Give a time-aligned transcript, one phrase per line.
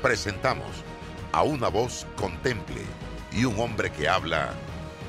[0.00, 0.68] presentamos
[1.32, 2.80] a una voz contemple
[3.32, 4.54] y un hombre que habla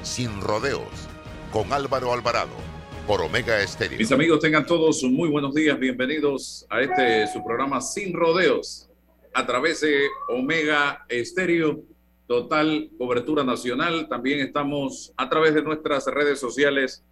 [0.03, 1.07] sin rodeos
[1.51, 2.55] con Álvaro Alvarado
[3.07, 3.97] por Omega Estéreo.
[3.97, 8.89] Mis amigos, tengan todos muy buenos días, bienvenidos a este su programa Sin Rodeos
[9.33, 11.83] a través de Omega Estéreo,
[12.27, 14.07] total cobertura nacional.
[14.09, 17.03] También estamos a través de nuestras redes sociales,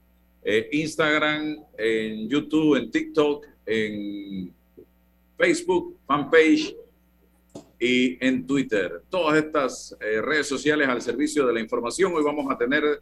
[0.43, 4.53] eh, Instagram, en YouTube, en TikTok, en
[5.37, 6.75] Facebook, fanpage
[7.79, 9.03] y en Twitter.
[9.09, 12.13] Todas estas eh, redes sociales al servicio de la información.
[12.13, 13.01] Hoy vamos a tener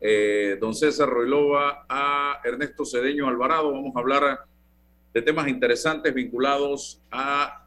[0.00, 3.72] eh, don César Roilova a Ernesto Cedeño Alvarado.
[3.72, 4.44] Vamos a hablar
[5.12, 7.66] de temas interesantes vinculados a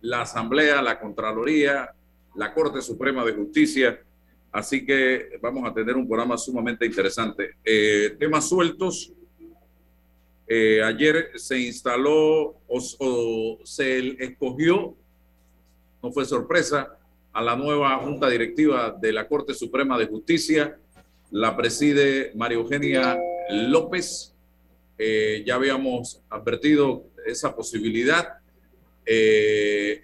[0.00, 1.90] la Asamblea, la Contraloría,
[2.34, 4.00] la Corte Suprema de Justicia.
[4.50, 7.56] Así que vamos a tener un programa sumamente interesante.
[7.62, 9.12] Eh, temas sueltos.
[10.84, 14.96] ayer se instaló o se escogió
[16.02, 16.98] no fue sorpresa,
[17.32, 20.78] a la nueva Junta Directiva de la Corte Suprema de Justicia.
[21.30, 23.16] La preside María Eugenia
[23.50, 24.34] López.
[24.98, 28.34] Eh, ya habíamos advertido esa posibilidad.
[29.06, 30.02] Eh,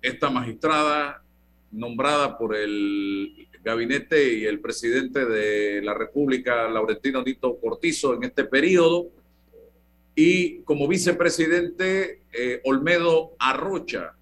[0.00, 1.24] esta magistrada
[1.72, 8.44] nombrada por el gabinete y el presidente de la República, Laurentino Nito Cortizo, en este
[8.44, 9.08] periodo.
[10.14, 14.14] Y como vicepresidente, eh, Olmedo Arrocha,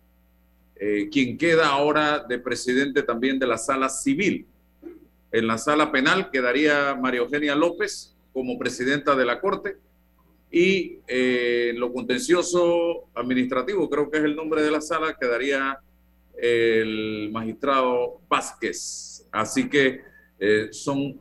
[0.81, 4.47] eh, quien queda ahora de presidente también de la sala civil.
[5.33, 9.77] En la sala penal quedaría María Eugenia López como presidenta de la Corte
[10.50, 15.78] y eh, lo contencioso administrativo, creo que es el nombre de la sala, quedaría
[16.37, 19.27] el magistrado Vázquez.
[19.33, 20.00] Así que
[20.38, 21.21] eh, son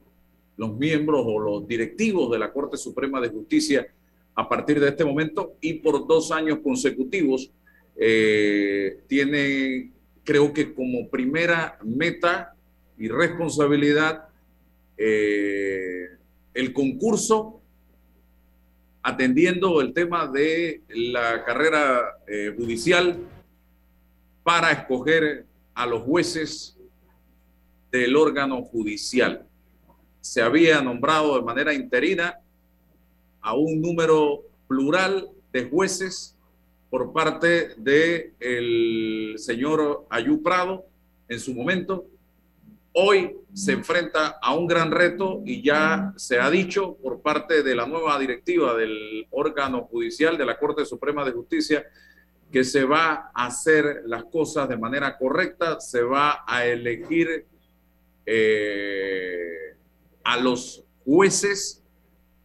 [0.55, 3.87] los miembros o los directivos de la Corte Suprema de Justicia
[4.35, 7.51] a partir de este momento y por dos años consecutivos
[7.99, 9.91] eh, tiene,
[10.23, 12.53] creo que como primera meta
[12.97, 14.27] y responsabilidad,
[14.97, 16.07] eh,
[16.53, 17.61] el concurso
[19.01, 23.17] atendiendo el tema de la carrera eh, judicial
[24.43, 26.77] para escoger a los jueces
[27.91, 29.47] del órgano judicial.
[30.21, 32.39] Se había nombrado de manera interina
[33.41, 36.36] a un número plural de jueces
[36.89, 40.85] por parte del el señor Ayú Prado
[41.27, 42.05] en su momento.
[42.93, 47.75] Hoy se enfrenta a un gran reto y ya se ha dicho por parte de
[47.75, 51.85] la nueva directiva del órgano judicial de la Corte Suprema de Justicia
[52.51, 57.45] que se va a hacer las cosas de manera correcta, se va a elegir
[58.25, 59.75] eh,
[60.23, 61.83] a los jueces,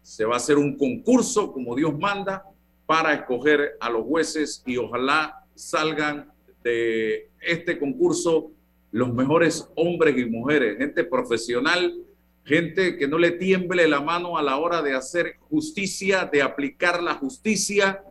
[0.03, 2.45] se va a hacer un concurso como Dios manda,
[2.93, 6.31] para escoger a los jueces y ojalá salgan
[6.63, 8.51] de este concurso
[8.91, 12.05] los mejores hombres y mujeres, gente profesional,
[12.45, 17.03] gente que no le tiemble la mano a la hora de hacer justicia, de aplicar
[17.03, 18.03] la justicia,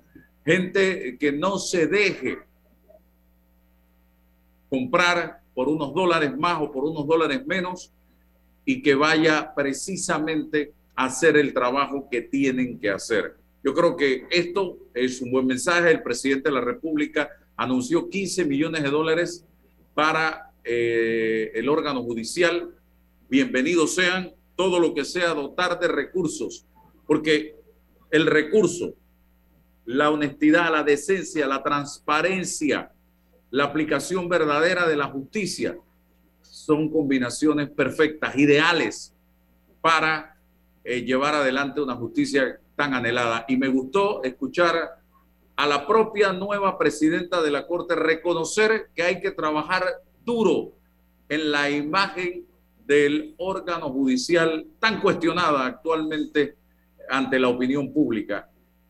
[0.44, 2.40] gente que no se deje
[4.68, 7.94] comprar por unos dólares más o por unos dólares menos
[8.66, 13.41] y que vaya precisamente a hacer el trabajo que tienen que hacer.
[13.64, 15.92] Yo creo que esto es un buen mensaje.
[15.92, 19.46] El presidente de la República anunció 15 millones de dólares
[19.94, 22.76] para eh, el órgano judicial.
[23.30, 26.66] Bienvenidos sean todo lo que sea dotar de recursos,
[27.06, 27.56] porque
[28.10, 28.96] el recurso,
[29.86, 32.92] la honestidad, la decencia, la transparencia,
[33.52, 35.78] la aplicación verdadera de la justicia
[36.42, 39.14] son combinaciones perfectas, ideales
[39.82, 40.38] para
[40.84, 43.46] eh, llevar adelante una justicia tan anhelada.
[43.48, 45.02] Y me gustó escuchar
[45.56, 49.84] a la propia nueva presidenta de la Corte reconocer que hay que trabajar
[50.26, 50.74] duro
[51.30, 52.46] en la imagen
[52.86, 56.56] del órgano judicial tan cuestionada actualmente
[57.10, 58.50] ante la opinión pública.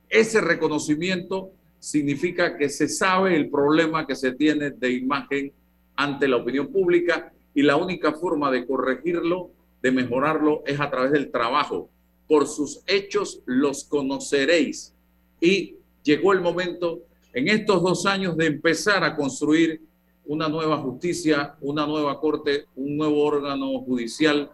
[0.10, 5.52] Ese reconocimiento significa que se sabe el problema que se tiene de imagen
[5.96, 9.52] ante la opinión pública y la única forma de corregirlo,
[9.82, 11.90] de mejorarlo, es a través del trabajo.
[12.32, 14.94] Por sus hechos los conoceréis.
[15.42, 17.02] Y llegó el momento
[17.34, 19.82] en estos dos años de empezar a construir
[20.24, 24.50] una nueva justicia, una nueva corte, un nuevo órgano judicial,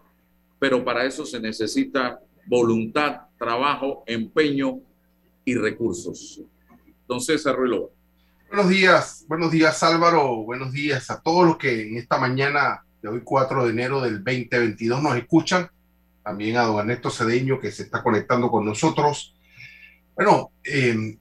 [0.57, 4.79] pero para eso se necesita voluntad, trabajo, empeño
[5.45, 6.41] y recursos.
[7.01, 7.91] Entonces, Arruelo.
[8.49, 13.09] Buenos días, buenos días Álvaro, buenos días a todos los que en esta mañana de
[13.09, 15.69] hoy 4 de enero del 2022 nos escuchan,
[16.27, 19.33] también a don Ernesto Cedeño que se está conectando con nosotros.
[20.13, 21.17] Bueno, eh,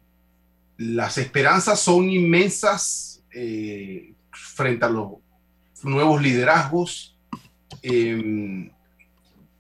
[0.79, 5.13] las esperanzas son inmensas eh, frente a los
[5.85, 7.17] nuevos liderazgos.
[7.83, 8.69] Em,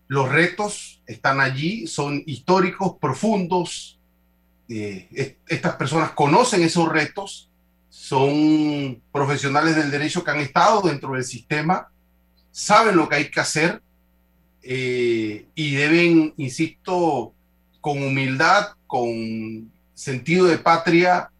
[0.08, 4.00] los retos están allí, son históricos, profundos.
[4.68, 7.52] Eh, estas personas conocen esos retos,
[7.88, 11.88] son profesionales del derecho que han estado dentro del sistema,
[12.50, 13.80] saben lo que hay que hacer
[14.68, 17.32] eh, y deben, insisto,
[17.80, 21.30] con humildad, con sentido de patria,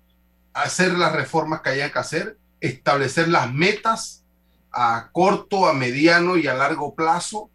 [0.53, 4.23] hacer las reformas que haya que hacer, establecer las metas
[4.71, 7.51] a corto, a mediano y a largo plazo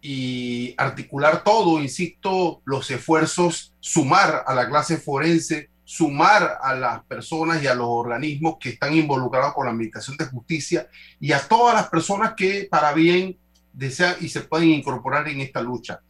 [0.00, 7.62] y articular todo, insisto, los esfuerzos, sumar a la clase forense, sumar a las personas
[7.62, 10.88] y a los organismos que están involucrados con la administración de justicia
[11.20, 13.36] y a todas las personas que para bien
[13.72, 16.00] desean y se pueden incorporar en esta lucha.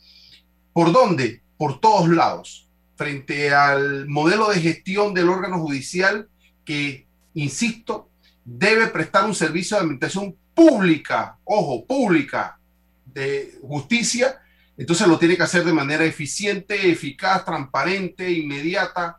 [0.73, 1.43] ¿Por dónde?
[1.57, 6.29] Por todos lados frente al modelo de gestión del órgano judicial
[6.65, 8.09] que, insisto,
[8.45, 12.59] debe prestar un servicio de administración pública, ojo, pública
[13.05, 14.41] de justicia,
[14.77, 19.19] entonces lo tiene que hacer de manera eficiente, eficaz, transparente, inmediata.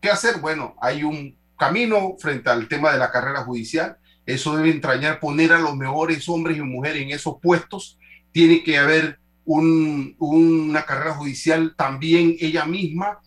[0.00, 0.38] ¿Qué hacer?
[0.38, 3.98] Bueno, hay un camino frente al tema de la carrera judicial.
[4.28, 7.98] Eso debe entrañar poner a los mejores hombres y mujeres en esos puestos.
[8.30, 13.20] Tiene que haber una carrera judicial también ella misma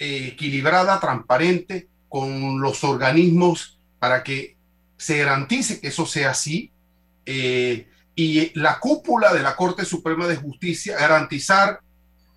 [0.00, 4.56] eh, equilibrada, transparente, con los organismos para que
[4.96, 6.72] se garantice que eso sea así.
[7.24, 11.78] Eh, y la cúpula de la Corte Suprema de Justicia garantizar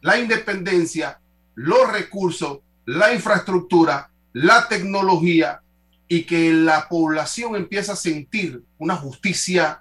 [0.01, 1.19] la independencia,
[1.55, 5.63] los recursos, la infraestructura, la tecnología
[6.11, 9.79] y que la población empiece a sentir una justicia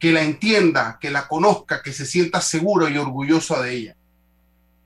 [0.00, 3.96] que la entienda, que la conozca, que se sienta seguro y orgullosa de ella.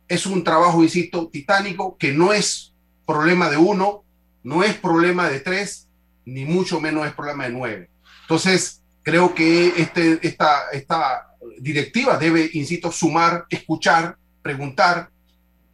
[0.07, 2.75] Es un trabajo, insisto, titánico, que no es
[3.07, 4.05] problema de uno,
[4.43, 5.89] no es problema de tres,
[6.27, 7.91] ni mucho menos es problema de nueve.
[8.21, 11.29] Entonces, creo que este, esta, esta
[11.59, 15.09] directiva debe, insisto, sumar, escuchar, preguntar,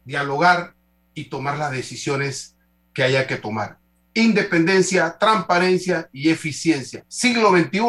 [0.05, 0.75] dialogar
[1.13, 2.55] y tomar las decisiones
[2.93, 3.82] que haya que tomar.
[4.13, 7.03] Independencia, transparencia y eficiencia.
[7.07, 7.79] Siglo XXI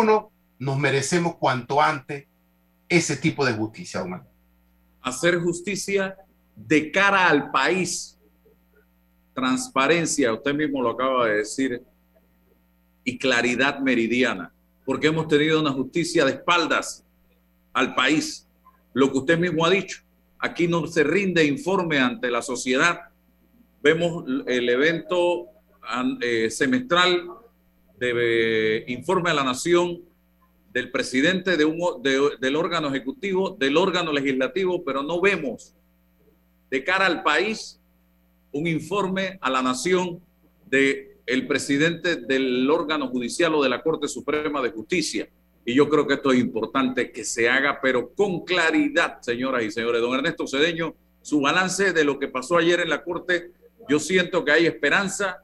[0.59, 2.26] nos merecemos cuanto antes
[2.88, 4.26] ese tipo de justicia humana.
[5.03, 6.17] Hacer justicia
[6.56, 8.19] de cara al país.
[9.35, 11.82] Transparencia, usted mismo lo acaba de decir,
[13.05, 14.53] y claridad meridiana,
[14.87, 17.05] porque hemos tenido una justicia de espaldas
[17.73, 18.49] al país.
[18.94, 20.03] Lo que usted mismo ha dicho,
[20.39, 23.01] aquí no se rinde informe ante la sociedad.
[23.82, 25.49] Vemos el evento
[26.20, 27.29] eh, semestral
[27.98, 30.03] de informe a la nación
[30.72, 35.74] del presidente de un, del órgano ejecutivo, del órgano legislativo, pero no vemos
[36.70, 37.81] de cara al país
[38.50, 40.20] un informe a la nación
[40.67, 45.29] de el presidente del órgano judicial o de la Corte Suprema de Justicia.
[45.64, 49.70] Y yo creo que esto es importante que se haga, pero con claridad, señoras y
[49.70, 50.03] señores.
[50.03, 53.50] Don Ernesto Cedeño, su balance de lo que pasó ayer en la Corte,
[53.88, 55.38] yo siento que hay esperanza,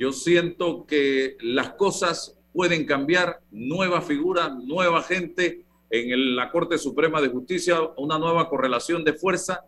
[0.00, 7.20] yo siento que las cosas pueden cambiar, nueva figura, nueva gente en la Corte Suprema
[7.20, 9.60] de Justicia, una nueva correlación de fuerza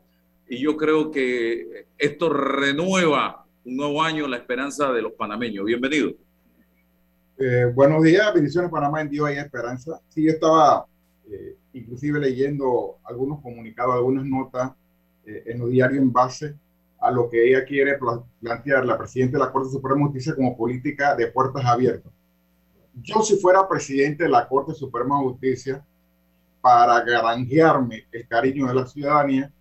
[0.49, 5.67] y yo creo que esto renueva un nuevo año la esperanza de los panameños.
[5.67, 6.13] Bienvenido.
[7.37, 10.01] Eh, buenos días, bendiciones Panamá en Dios y esperanza.
[10.09, 10.87] Sí, yo estaba
[11.31, 14.73] eh, inclusive leyendo algunos comunicados, algunas notas
[15.27, 16.55] eh, en los diarios en base
[17.03, 17.99] a lo que ella quiere
[18.41, 22.13] plantear, la presidenta de la Corte Suprema de Justicia, como política de puertas abiertas.
[22.95, 25.85] Yo si fuera presidente de la Corte Suprema de Justicia,
[26.61, 29.53] para granjearme el cariño de la ciudadanía,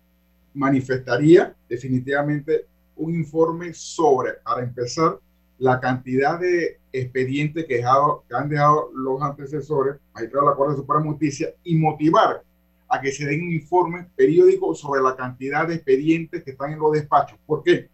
[0.54, 5.18] manifestaría definitivamente un informe sobre, para empezar,
[5.58, 11.08] la cantidad de expedientes que, han dejado los antecesores, magistrados de la Corte Suprema de
[11.08, 12.44] Justicia, y motivar
[12.92, 16.78] a que se den un informe periódico sobre la cantidad de expedientes que están en
[16.78, 17.38] los despachos.
[17.46, 17.88] ¿Por qué?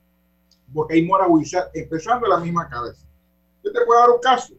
[0.74, 3.06] Porque hay mora judicial empezando en la misma cabeza.
[3.62, 4.54] Yo te puedo dar un caso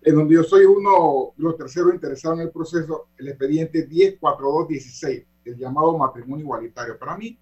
[0.00, 5.26] en donde yo soy uno de los terceros interesados en el proceso, el expediente 104216,
[5.44, 6.98] el llamado matrimonio igualitario.
[6.98, 7.38] Para mí,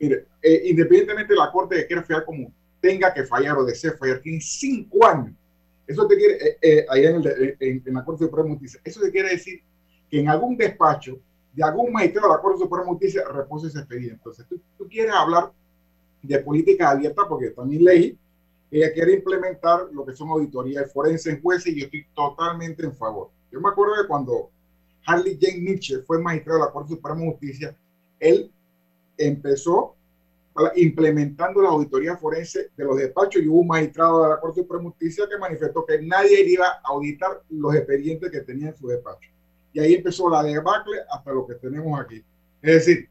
[0.00, 2.50] mire, eh, independientemente de la Corte que quiera fallar como
[2.80, 5.34] tenga que fallar o desee fallar, tiene cinco años.
[5.86, 7.22] Eso te quiere, eh, eh, ahí en,
[7.60, 9.60] en, la Corte Suprema eso te quiere decir
[10.10, 11.20] que en algún despacho
[11.56, 14.16] de algún magistrado de la Corte Suprema de Justicia reposa ese expediente.
[14.16, 15.50] Entonces, tú, quieres hablar
[16.22, 18.18] de política abierta, porque también leí
[18.70, 22.94] ella quiere implementar lo que son auditorías forenses en jueces y yo estoy totalmente en
[22.94, 23.30] favor.
[23.50, 24.50] Yo me acuerdo de cuando
[25.06, 27.76] Harley Jane Mitchell fue magistrado de la Corte Suprema de Justicia,
[28.18, 28.52] él
[29.16, 29.94] empezó
[30.74, 34.84] implementando la auditoría forense de los despachos y hubo un magistrado de la Corte Suprema
[34.84, 38.88] de Justicia que manifestó que nadie iba a auditar los expedientes que tenía en su
[38.88, 39.30] despacho.
[39.76, 42.24] Y ahí empezó la debacle hasta lo que tenemos aquí.
[42.62, 43.10] Es decir,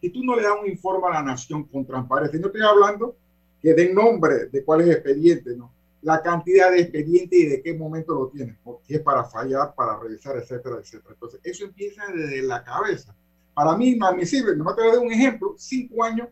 [0.00, 3.16] si tú no le das un informe a la nación con transparencia, no estoy hablando
[3.60, 5.72] que den nombre de cuál es el expediente, ¿no?
[6.02, 9.98] La cantidad de expediente y de qué momento lo tienes, porque es para fallar, para
[9.98, 11.14] revisar, etcétera, etcétera.
[11.14, 13.12] Entonces, eso empieza desde la cabeza.
[13.52, 14.54] Para mí, inadmisible.
[14.54, 16.28] No te voy a dar un ejemplo, cinco años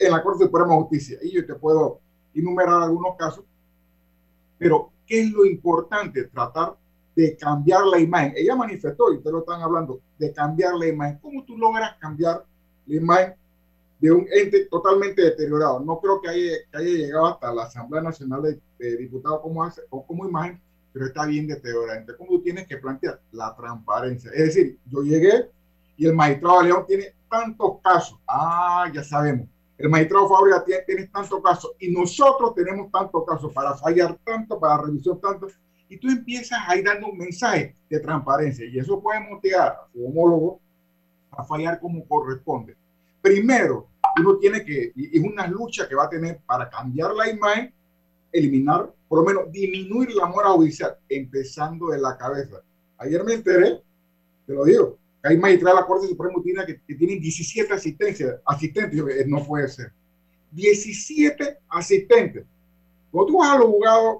[0.00, 1.18] en la Corte Suprema de Justicia.
[1.22, 2.00] Y yo te puedo
[2.34, 3.44] enumerar algunos casos.
[4.58, 6.24] Pero, ¿qué es lo importante?
[6.24, 6.76] Tratar
[7.18, 8.32] de cambiar la imagen.
[8.36, 11.18] Ella manifestó, y ustedes lo están hablando, de cambiar la imagen.
[11.20, 12.44] ¿Cómo tú logras cambiar
[12.86, 13.34] la imagen
[14.00, 15.80] de un ente totalmente deteriorado.
[15.80, 19.82] No creo que haya, que haya llegado hasta la Asamblea Nacional de, Diputados como, hace,
[19.90, 20.60] o como imagen,
[20.92, 21.98] pero está bien deteriorado.
[21.98, 23.20] Entonces, ¿cómo tú tienes que plantear?
[23.32, 24.30] La transparencia.
[24.30, 25.50] Es decir, yo llegué
[25.96, 28.20] y el magistrado León tiene tantos casos.
[28.28, 29.48] Ah, ya sabemos.
[29.76, 34.60] El magistrado Fabria tiene, tiene tantos casos y nosotros tenemos tantos casos para fallar tanto,
[34.60, 35.48] para revisión tanto.
[35.88, 40.04] Y tú empiezas ahí dando un mensaje de transparencia y eso puede motivar a su
[40.06, 40.60] homólogo
[41.30, 42.76] a fallar como corresponde.
[43.22, 47.72] Primero, uno tiene que, es una lucha que va a tener para cambiar la imagen,
[48.32, 52.62] eliminar, por lo menos disminuir la mora judicial, empezando de la cabeza.
[52.98, 53.80] Ayer me enteré,
[54.46, 58.36] te lo digo, que hay magistrados de la Corte Suprema que, que tienen 17 asistencias,
[58.44, 59.92] asistentes, eh, no puede ser.
[60.52, 62.44] 17 asistentes.
[63.10, 64.18] Cuando tú vas a los juzgados,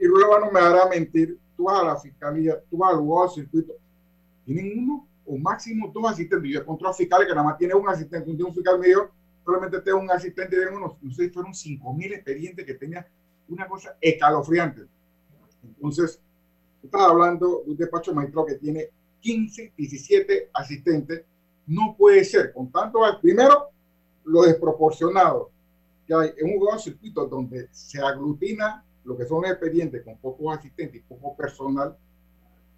[0.00, 3.28] y luego no me hará mentir, tú vas a la fiscalía, tú vas al juzgado
[3.28, 3.74] de circuito,
[4.46, 6.50] tienen uno o máximo dos asistentes.
[6.50, 9.10] Yo he encontrado fiscales que nada más tiene un asistente, un, fiscal medio,
[9.44, 13.06] solamente tengo un asistente de unos, no sé, fueron cinco mil expedientes que tenía
[13.48, 14.86] una cosa escalofriante.
[15.62, 16.18] Entonces,
[16.82, 18.88] estaba hablando de un despacho maestro que tiene
[19.20, 21.24] 15, 17 asistentes.
[21.66, 23.68] No puede ser, con tanto, primero,
[24.24, 25.50] lo desproporcionado
[26.06, 30.16] que hay en un juego de circuito donde se aglutina lo que son expedientes con
[30.18, 31.96] pocos asistentes y poco personal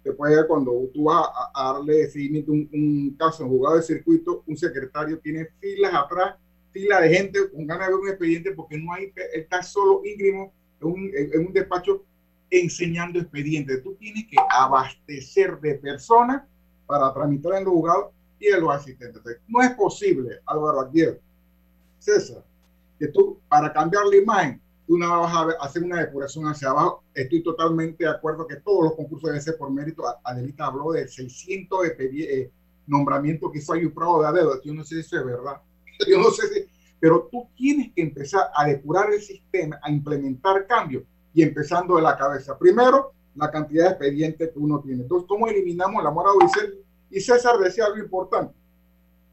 [0.01, 3.83] te puede ver cuando tú vas a, darle seguimiento a un, caso en jugado de
[3.83, 6.35] circuito, un secretario tiene filas atrás,
[6.71, 10.51] filas de gente con ganas de ver un expediente porque no hay, está solo íngrimo
[10.81, 12.03] en un, en un despacho
[12.49, 13.83] enseñando expedientes.
[13.83, 16.41] Tú tienes que abastecer de personas
[16.87, 19.21] para tramitar en los juzgados y en los asistentes.
[19.47, 21.21] no es posible, Álvaro Aguirre,
[21.99, 22.43] César,
[22.97, 27.03] que tú, para cambiar la imagen, tú no vas a hacer una depuración hacia abajo.
[27.13, 30.03] Estoy totalmente de acuerdo que todos los concursos deben ser por mérito.
[30.23, 32.51] Adelita habló de 600 de eh,
[32.87, 34.61] nombramientos que hizo Ayuprado de Adedo.
[34.61, 35.61] Yo no sé si eso es verdad.
[36.07, 36.65] Yo no sé si...
[36.99, 42.01] Pero tú tienes que empezar a depurar el sistema, a implementar cambios y empezando de
[42.01, 42.57] la cabeza.
[42.57, 45.03] Primero, la cantidad de expedientes que uno tiene.
[45.03, 46.73] Entonces, ¿cómo eliminamos la mora judicial?
[47.09, 48.53] Y César decía algo importante.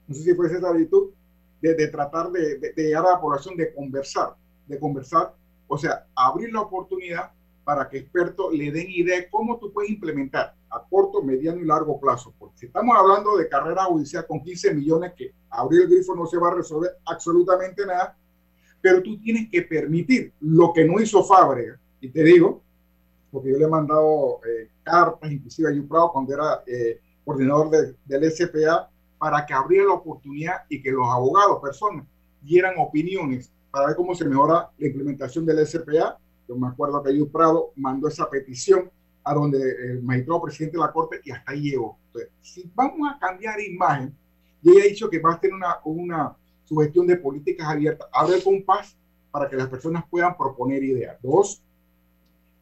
[0.09, 1.12] No sé si fue César y tú,
[1.61, 4.35] de, de tratar de, de, de llegar a la población, de conversar,
[4.66, 5.35] de conversar
[5.73, 7.31] o sea, abrir la oportunidad
[7.62, 11.65] para que expertos le den idea de cómo tú puedes implementar a corto, mediano y
[11.65, 12.35] largo plazo.
[12.37, 16.27] Porque si estamos hablando de carrera judicial con 15 millones, que abrir el grifo no
[16.27, 18.17] se va a resolver absolutamente nada,
[18.81, 21.79] pero tú tienes que permitir lo que no hizo Fábrega.
[22.00, 22.61] Y te digo,
[23.31, 27.71] porque yo le he mandado eh, cartas, inclusive a Yuprado cuando era eh, coordinador
[28.05, 32.05] del SPA, para que abriera la oportunidad y que los abogados, personas,
[32.43, 36.19] dieran opiniones para ver cómo se mejora la implementación del SPA.
[36.49, 38.91] Yo me acuerdo que Ayud Prado mandó esa petición
[39.23, 41.99] a donde el magistrado presidente de la Corte y hasta ahí llegó.
[42.07, 44.15] Entonces, si vamos a cambiar imagen,
[44.62, 48.37] y ella ha dicho que va a tener una, una sugestión de políticas abiertas, abre
[48.37, 48.97] el compás
[49.31, 51.17] para que las personas puedan proponer ideas.
[51.23, 51.62] Dos,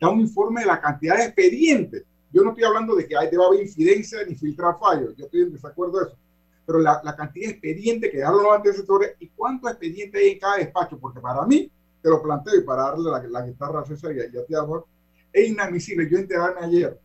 [0.01, 2.05] da un informe de la cantidad de expedientes.
[2.31, 5.17] Yo no estoy hablando de que hay, debe haber incidencia ni filtrar fallos.
[5.17, 6.19] Yo estoy en desacuerdo de eso
[6.69, 10.39] pero la, la cantidad de expedientes que dejaron los antecesores y cuántos expedientes hay en
[10.39, 11.73] cada despacho, porque para mí,
[12.03, 14.85] te lo planteo y para darle la, la guitarra a César y a, ti, amor,
[15.33, 16.07] es inadmisible.
[16.11, 17.01] Yo enterarme ayer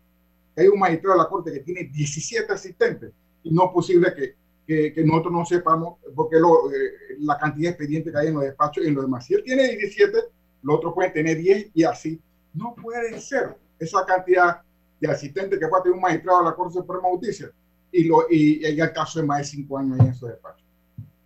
[0.54, 3.14] que hay un magistrado de la Corte que tiene 17 asistentes.
[3.42, 4.36] y no es posible que,
[4.68, 8.34] que, que nosotros no sepamos, porque lo, eh, la cantidad de expedientes que hay en
[8.34, 9.26] los despachos y en los demás.
[9.26, 10.18] Si él tiene 17,
[10.64, 12.20] los otros pueden tener 10 y así.
[12.54, 14.62] No puede ser esa cantidad
[15.00, 17.54] de asistentes que puede tener un magistrado de la Corte Suprema de Justicia
[17.94, 20.64] y, lo, y, y el caso de más de 5 años en esos despachos.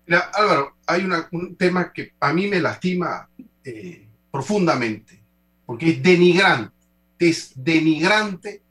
[0.06, 3.28] Mira, Álvaro, hay una, un tema que a mí me lastima
[3.64, 5.22] eh, profundamente,
[5.66, 6.74] porque es denigrante,
[7.20, 8.62] es denigrante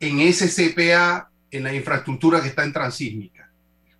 [0.00, 3.50] en SCPA, en la infraestructura que está en Transísmica.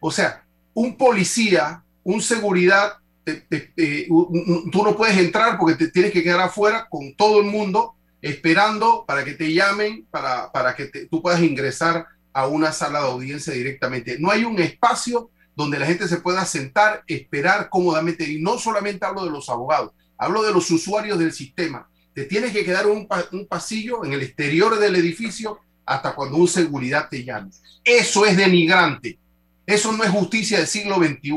[0.01, 5.89] O sea, un policía, un seguridad, te, te, te, tú no puedes entrar porque te
[5.89, 10.75] tienes que quedar afuera con todo el mundo esperando para que te llamen, para, para
[10.75, 14.19] que tú puedas ingresar a una sala de audiencia directamente.
[14.19, 18.31] No hay un espacio donde la gente se pueda sentar, esperar cómodamente.
[18.31, 21.89] Y no solamente hablo de los abogados, hablo de los usuarios del sistema.
[22.13, 23.09] Te tienes que quedar un,
[23.49, 27.53] pasillo en el exterior del edificio hasta cuando un seguridad te llame.
[27.83, 29.19] Eso es denigrante.
[29.65, 31.33] Eso no es justicia del siglo XXI.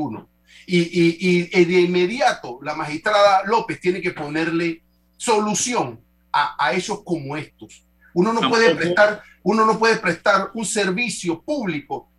[0.68, 4.84] Y, y, de inmediato la magistrada López tiene que ponerle
[5.16, 6.02] solución
[6.34, 6.74] a, a
[7.06, 7.86] como estos.
[8.20, 12.10] Uno no, puede prestar, uno no puede prestar un servicio público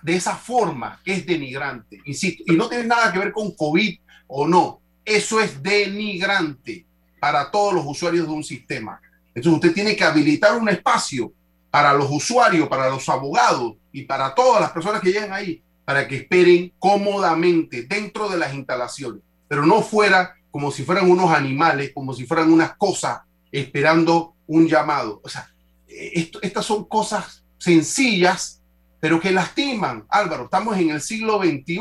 [0.00, 3.98] de esa forma, que es denigrante, insisto, y no tiene nada que ver con COVID
[4.28, 4.80] o no.
[5.04, 6.86] Eso es denigrante
[7.20, 8.98] para todos los usuarios de un sistema.
[9.34, 11.30] Entonces usted tiene que habilitar un espacio
[11.70, 16.08] para los usuarios, para los abogados y para todas las personas que llegan ahí, para
[16.08, 21.92] que esperen cómodamente dentro de las instalaciones, pero no fuera como si fueran unos animales,
[21.92, 23.20] como si fueran unas cosas
[23.52, 25.20] esperando un llamado.
[25.22, 25.48] O sea,
[25.86, 28.62] esto, estas son cosas sencillas,
[29.00, 30.04] pero que lastiman.
[30.08, 31.78] Álvaro, estamos en el siglo XXI.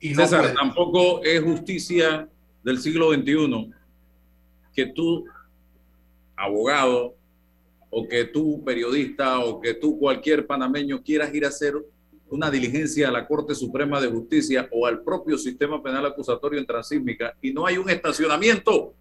[0.00, 0.54] Y no César, puede...
[0.54, 2.28] tampoco es justicia
[2.62, 3.72] del siglo XXI
[4.74, 5.24] que tú,
[6.36, 7.14] abogado,
[7.90, 11.74] o que tú, periodista, o que tú, cualquier panameño, quieras ir a hacer
[12.28, 16.66] una diligencia a la Corte Suprema de Justicia o al propio sistema penal acusatorio en
[16.66, 18.94] transísmica y no hay un estacionamiento,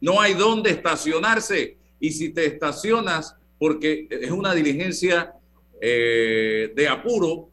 [0.00, 1.76] no hay dónde estacionarse.
[2.02, 5.34] Y si te estacionas porque es una diligencia
[5.80, 7.48] eh, de apuro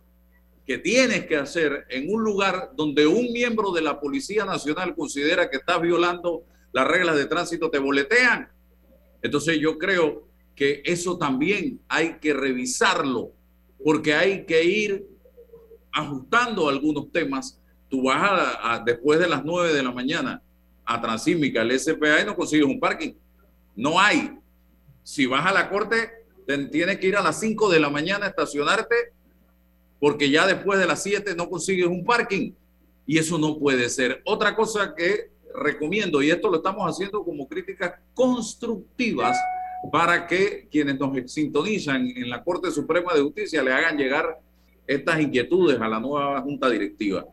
[0.66, 5.52] que tienes que hacer en un lugar donde un miembro de la Policía Nacional considera
[5.52, 8.50] que estás violando las reglas de tránsito, te boletean.
[9.22, 13.32] Entonces yo creo que eso también hay que revisarlo
[13.84, 15.06] porque hay que ir
[15.92, 17.62] ajustando algunos temas.
[17.88, 20.42] Tú vas a, a, después de las 9 de la mañana
[20.86, 23.14] a Transímica, el SPA, y no consigues un parking.
[23.80, 24.38] No hay.
[25.04, 26.12] Si vas a la corte,
[26.70, 29.13] tienes que ir a las 5 de la mañana a estacionarte
[30.00, 32.52] porque ya después de las 7 no consigues un parking.
[33.08, 34.22] Y eso no puede ser.
[34.26, 39.38] Otra cosa que recomiendo, y esto lo estamos haciendo como críticas constructivas,
[39.94, 44.39] para que quienes nos sintonizan en la Corte Suprema de Justicia le hagan llegar
[44.86, 47.26] estas inquietudes a la nueva Junta Directiva.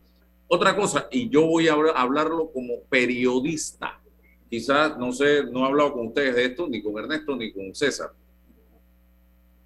[0.47, 4.01] Otra cosa, y yo voy a hablarlo como periodista,
[4.49, 7.75] quizás, no sé, no he hablado con ustedes de esto, ni con Ernesto, ni con
[7.75, 8.13] César,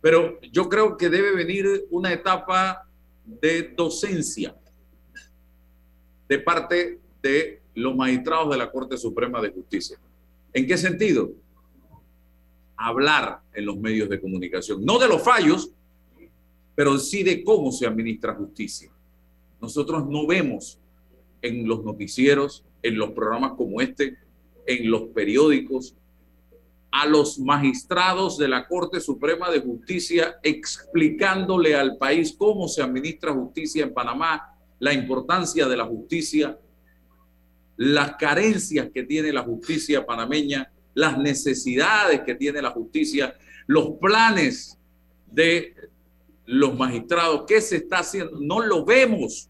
[0.00, 2.88] pero yo creo que debe venir una etapa
[3.24, 4.54] de docencia
[6.28, 9.98] de parte de los magistrados de la Corte Suprema de Justicia.
[10.52, 11.32] ¿En qué sentido?
[12.80, 15.70] hablar en los medios de comunicación, no de los fallos,
[16.74, 18.90] pero sí de cómo se administra justicia.
[19.60, 20.78] Nosotros no vemos
[21.42, 24.16] en los noticieros, en los programas como este,
[24.70, 25.94] en los periódicos,
[26.92, 33.32] a los magistrados de la Corte Suprema de Justicia explicándole al país cómo se administra
[33.32, 36.58] justicia en Panamá, la importancia de la justicia,
[37.76, 44.78] las carencias que tiene la justicia panameña las necesidades que tiene la justicia, los planes
[45.26, 45.74] de
[46.46, 49.48] los magistrados, qué se está haciendo, no lo vemos,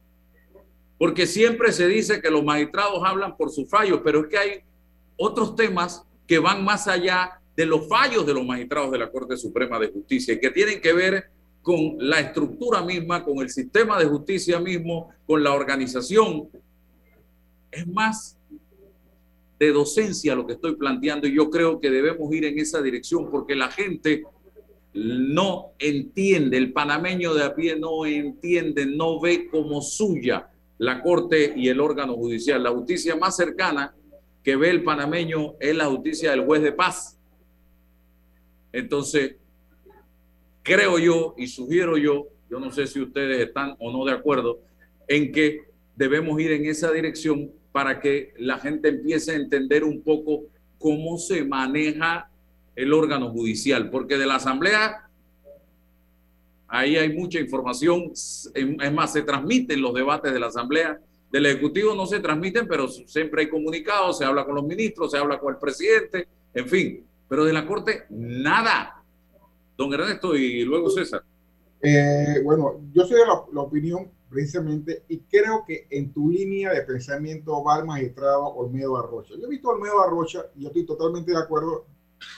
[0.98, 4.60] porque siempre se dice que los magistrados hablan por sus fallos, pero es que hay
[5.22, 9.36] otros temas que van más allá de los fallos de los magistrados de la Corte
[9.36, 11.30] Suprema de Justicia y que tienen que ver
[11.60, 16.48] con la estructura misma, con el sistema de justicia mismo, con la organización.
[17.70, 18.38] Es más
[19.58, 23.30] de docencia lo que estoy planteando y yo creo que debemos ir en esa dirección
[23.30, 24.24] porque la gente
[24.94, 31.52] no entiende, el panameño de a pie no entiende, no ve como suya la Corte
[31.54, 32.62] y el órgano judicial.
[32.62, 33.94] La justicia más cercana
[34.42, 37.18] que ve el panameño es la justicia del juez de paz.
[38.72, 39.36] Entonces,
[40.62, 44.60] creo yo y sugiero yo, yo no sé si ustedes están o no de acuerdo,
[45.08, 45.62] en que
[45.96, 50.44] debemos ir en esa dirección para que la gente empiece a entender un poco
[50.78, 52.30] cómo se maneja
[52.74, 55.10] el órgano judicial, porque de la Asamblea
[56.70, 58.12] ahí hay mucha información,
[58.54, 61.00] es más, se transmiten los debates de la Asamblea.
[61.30, 65.18] Del Ejecutivo no se transmiten, pero siempre hay comunicados, se habla con los ministros, se
[65.18, 67.06] habla con el presidente, en fin.
[67.28, 69.04] Pero de la Corte, nada.
[69.76, 71.22] Don Ernesto y luego César.
[71.82, 76.82] Eh, bueno, yo soy de la, opinión precisamente y creo que en tu línea de
[76.82, 79.34] pensamiento va el magistrado Olmedo Arrocha.
[79.38, 81.86] Yo he visto a Olmedo Arrocha y yo estoy totalmente de acuerdo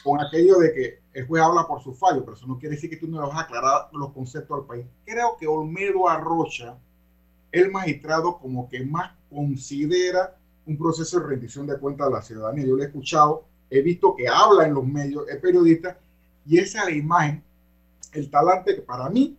[0.04, 2.88] con aquello de que el juez habla por su fallo, pero eso no quiere decir
[2.88, 4.86] que tú no vas a aclarar los conceptos al país.
[5.04, 6.78] Creo que Olmedo Arrocha,
[7.52, 10.36] el magistrado como que más considera
[10.66, 12.66] un proceso de rendición de cuentas de la ciudadanía.
[12.66, 15.98] Yo lo he escuchado, he visto que habla en los medios, es periodista,
[16.46, 17.44] y esa es la imagen,
[18.12, 19.36] el talante que para mí,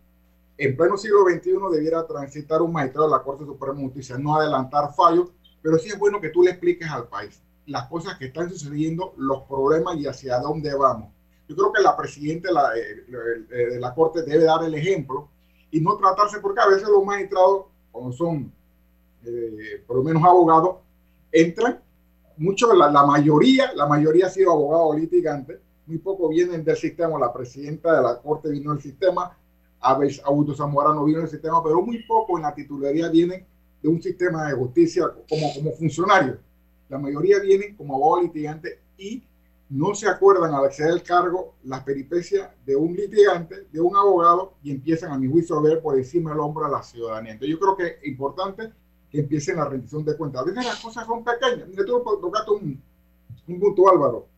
[0.56, 4.36] en pleno siglo XXI, debiera transitar un magistrado de la Corte Suprema de Justicia, no
[4.36, 8.26] adelantar fallos, pero sí es bueno que tú le expliques al país las cosas que
[8.26, 11.12] están sucediendo, los problemas y hacia dónde vamos.
[11.48, 15.28] Yo creo que la presidenta de la, eh, de la Corte debe dar el ejemplo
[15.70, 18.52] y no tratarse, porque a veces los magistrados, cuando son
[19.24, 20.78] eh, por lo menos abogados,
[21.30, 21.80] entran,
[22.36, 27.20] muchos, la, la, mayoría, la mayoría ha sido abogados litigantes, muy poco vienen del sistema,
[27.20, 29.38] la presidenta de la Corte vino del sistema,
[29.80, 33.46] Augusto Zamorano vino del sistema, pero muy poco en la titularidad vienen
[33.80, 36.38] de un sistema de justicia como, como funcionarios.
[36.88, 39.22] La mayoría vienen como abogados litigantes y
[39.74, 44.54] no se acuerdan al acceder al cargo las peripecias de un litigante, de un abogado,
[44.62, 47.32] y empiezan a mi juicio a ver por encima del hombro a la ciudadanía.
[47.32, 48.70] Entonces yo creo que es importante
[49.10, 50.42] que empiecen la rendición de cuentas.
[50.42, 51.66] A veces las cosas son pequeñas.
[51.66, 52.80] Mira, tú tocaste un,
[53.48, 54.28] un punto, Álvaro.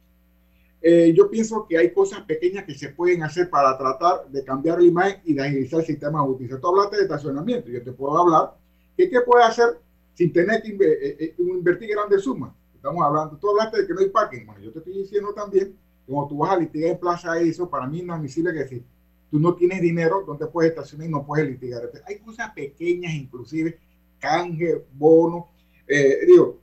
[0.81, 4.81] Eh, yo pienso que hay cosas pequeñas que se pueden hacer para tratar de cambiar
[4.81, 6.59] la imagen y de agilizar el sistema de justicia.
[6.59, 7.69] Tú hablaste de estacionamiento.
[7.69, 8.55] Yo te puedo hablar
[8.97, 9.81] que qué puede hacer
[10.15, 12.55] sin tener que eh, eh, invertir grandes sumas.
[12.77, 14.47] Estamos hablando, tú hablaste de que no hay parking.
[14.47, 17.87] Bueno, yo te estoy diciendo también, como tú vas a litigar en Plaza eso, para
[17.87, 18.85] mí no es admisible que si
[19.31, 21.91] tú no tienes dinero, no puedes estacionar y no puedes litigar.
[22.07, 23.79] Hay cosas pequeñas, inclusive,
[24.19, 25.49] canje, bono,
[25.87, 26.61] eh, digo,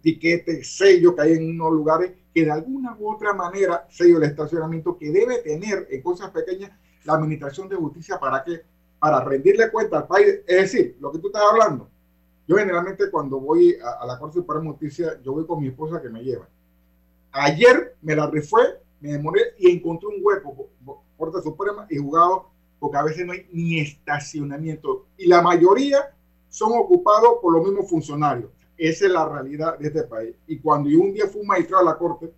[0.00, 4.26] tiquetes, sellos que hay en unos lugares que de alguna u otra manera, sello de
[4.26, 6.70] estacionamiento que debe tener en cosas pequeñas
[7.04, 8.60] la administración de justicia para que,
[8.98, 10.40] para rendirle cuenta al país.
[10.46, 11.89] Es decir, lo que tú estás hablando,
[12.50, 16.02] yo generalmente cuando voy a, la Corte Suprema de Justicia, yo voy con mi esposa
[16.02, 16.48] que me lleva.
[17.30, 18.60] Ayer me la refue,
[19.00, 20.68] me demoré y encontré un hueco,
[21.16, 25.06] Corte Suprema y jugado, porque a veces no hay ni estacionamiento.
[25.16, 26.12] Y la mayoría
[26.48, 28.50] son ocupados por los mismos funcionarios.
[28.76, 30.34] Esa es la realidad de este país.
[30.48, 32.32] Y cuando yo un día fui magistrado a la Corte,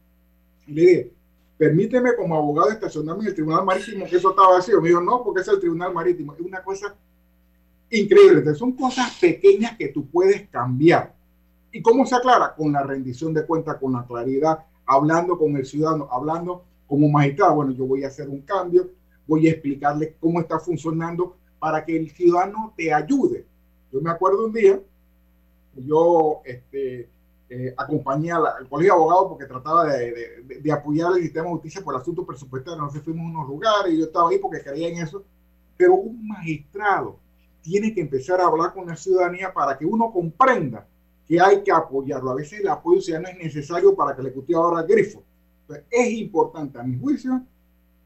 [0.66, 1.12] le dije,
[1.56, 4.78] permíteme como abogado estacionarme en el Tribunal Marítimo, que eso estaba vacío.
[4.82, 6.34] Me dijo, no, porque es el Tribunal Marítimo.
[6.34, 6.94] Es una cosa
[7.92, 8.54] increíble.
[8.54, 11.14] son cosas pequeñas que tú puedes cambiar.
[11.70, 12.54] ¿Y cómo se aclara?
[12.54, 17.54] Con la rendición de cuentas, con la claridad, hablando con el ciudadano, hablando como magistrado.
[17.56, 18.90] Bueno, yo voy a hacer un cambio,
[19.26, 23.46] voy a explicarle cómo está funcionando para que el ciudadano te ayude.
[23.90, 24.80] Yo me acuerdo un día,
[25.76, 27.08] yo este,
[27.48, 31.82] eh, acompañé al, colegio de abogados porque trataba de, de, apoyar el sistema de justicia
[31.82, 32.90] por el asunto presupuestario.
[32.90, 35.24] sé, fuimos a unos lugares y yo estaba ahí porque creía en eso.
[35.76, 37.18] Pero un magistrado
[37.62, 40.86] tiene que empezar a hablar con la ciudadanía para que uno comprenda
[41.26, 42.30] que hay que apoyarlo.
[42.30, 45.22] A veces el apoyo no es necesario para que el Ejecutivo abra el grifo.
[45.90, 47.40] es importante, a mi juicio,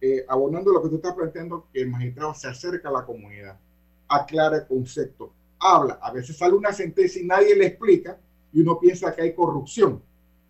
[0.00, 3.58] eh, abonando lo que tú estás planteando, que el magistrado se acerque a la comunidad,
[4.06, 5.98] aclara el concepto, habla.
[6.02, 8.18] A veces sale una sentencia y nadie le explica
[8.52, 10.02] y uno piensa que hay corrupción.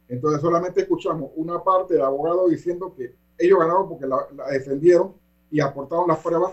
[0.09, 5.15] Entonces solamente escuchamos una parte del abogado diciendo que ellos ganaron porque la defendieron
[5.51, 6.53] y aportaron las pruebas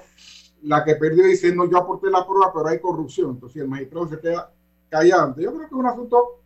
[0.63, 3.31] la que perdió dice, no, yo aporté la prueba, pero hay corrupción.
[3.31, 4.51] Entonces el magistrado se queda
[4.89, 5.41] callando.
[5.41, 6.39] Yo creo que es un asunto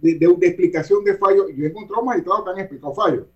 [0.00, 1.48] de, de, explicación de fallo.
[1.50, 3.26] Yo he encontrado magistrados que han explicado fallos.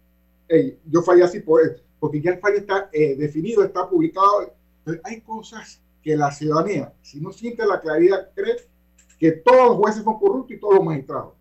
[0.87, 4.53] yo fallé así por eso, porque ya el fallo está eh, definido, está publicado.
[5.03, 8.57] hay cosas que la ciudadanía, si no siente la claridad, cree
[9.19, 11.35] que todos los jueces son corruptos y todos los magistrados.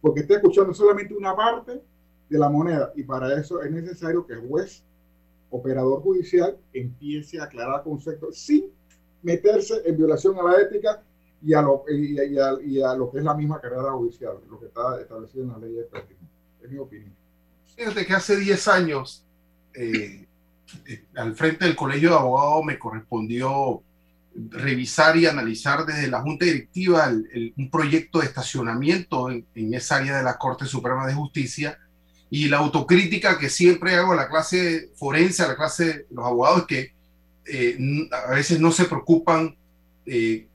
[0.00, 1.82] Porque está escuchando solamente una parte
[2.28, 4.84] de la moneda y para eso es necesario que el juez
[5.50, 8.66] operador judicial empiece a aclarar conceptos sin
[9.22, 11.02] meterse en violación a la ética
[11.42, 15.00] y a lo, y, a, lo que es la misma carrera judicial, lo que está
[15.00, 15.88] establecido en la ley de.
[16.62, 17.14] Es mi opinión.
[17.76, 19.24] Fíjate que hace 10 años,
[19.74, 20.26] eh,
[20.86, 23.82] eh, al frente del Colegio de Abogados, me correspondió
[24.34, 27.10] revisar y analizar desde la Junta Directiva
[27.56, 31.78] un proyecto de estacionamiento en, en, esa área de la Corte Suprema de Justicia
[32.30, 36.26] y la autocrítica que siempre hago a la clase forense, a la clase de los
[36.26, 36.92] abogados, que
[37.46, 37.78] eh,
[38.26, 39.56] a veces no se preocupan
[40.04, 40.46] eh,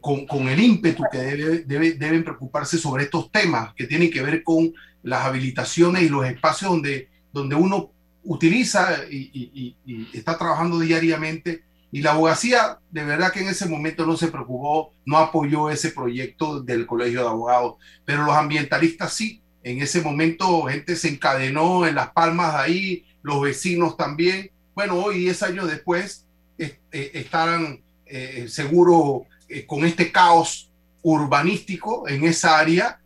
[0.00, 4.42] con, con, el ímpetu que debe, deben preocuparse sobre estos temas que tienen que ver
[4.42, 7.92] con las habilitaciones y los espacios donde, donde uno,
[8.28, 9.74] utiliza y,
[10.12, 11.64] está trabajando diariamente.
[11.90, 15.90] Y la abogacía, de verdad que en ese momento no se preocupó, no apoyó ese
[15.90, 19.42] proyecto del Colegio de Abogados, pero los ambientalistas sí.
[19.68, 24.50] En ese momento gente se encadenó en las palmas de ahí, los vecinos también.
[24.74, 26.24] Bueno, hoy, 10 años después,
[26.58, 30.70] eh, estarán eh, seguro eh, con este caos
[31.02, 32.98] urbanístico en esa área.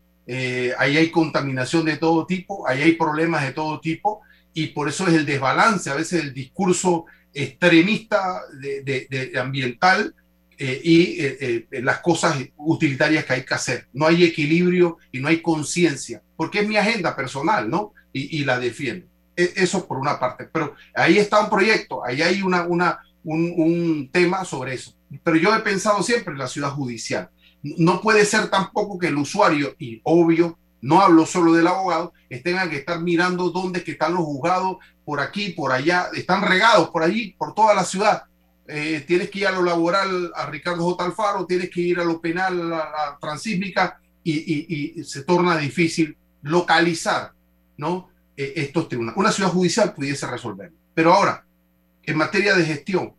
[0.78, 4.20] ahí hay contaminación de todo tipo, ahí hay problemas de todo tipo
[4.54, 10.14] y por eso es el desbalance, a veces el discurso extremista de, ambiental
[10.64, 13.88] eh, y eh, eh, las cosas utilitarias que hay que hacer.
[13.92, 17.94] No hay equilibrio y no hay conciencia, porque es mi agenda personal, ¿no?
[18.12, 19.08] Y, la defiendo.
[19.34, 23.52] E, eso por una parte, pero ahí está un proyecto, ahí hay una, una, un,
[23.56, 24.94] un tema sobre eso.
[25.24, 27.30] Pero yo he pensado siempre en la ciudad judicial.
[27.64, 32.12] No puede ser tampoco que el usuario, y obvio, no hablo solo del abogado,
[32.44, 36.90] tengan que estar mirando dónde que están los juzgados, por aquí, por allá, están regados
[36.90, 38.22] por allí, por toda la ciudad.
[38.74, 41.04] Eh, tienes que ir a lo laboral a Ricardo J.
[41.04, 47.34] Alfaro, tienes que ir a lo penal a la transísmica y, se torna difícil localizar
[47.76, 48.08] ¿no?
[48.34, 49.18] Eh, estos tribunales.
[49.18, 50.78] Una ciudad judicial pudiese resolverlo.
[50.94, 51.44] Pero ahora,
[52.02, 53.14] en materia de gestión,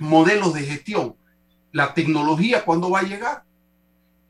[0.00, 1.16] modelos de gestión,
[1.72, 3.44] la tecnología, ¿cuándo va a llegar?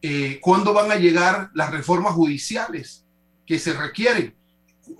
[0.03, 3.05] Eh, cuándo van a llegar las reformas judiciales
[3.45, 4.37] que se requieren.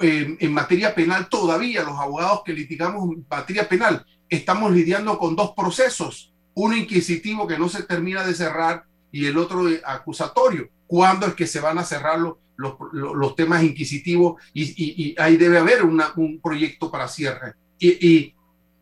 [0.01, 5.53] en materia penal todavía los abogados que litigamos en materia penal estamos lidiando con dos
[5.57, 10.69] procesos, uno inquisitivo que no se termina de cerrar y el otro acusatorio.
[10.87, 14.41] ¿Cuándo es que se van a cerrar los, los, temas inquisitivos?
[14.53, 18.35] Y, ahí debe haber un proyecto para cierre y, y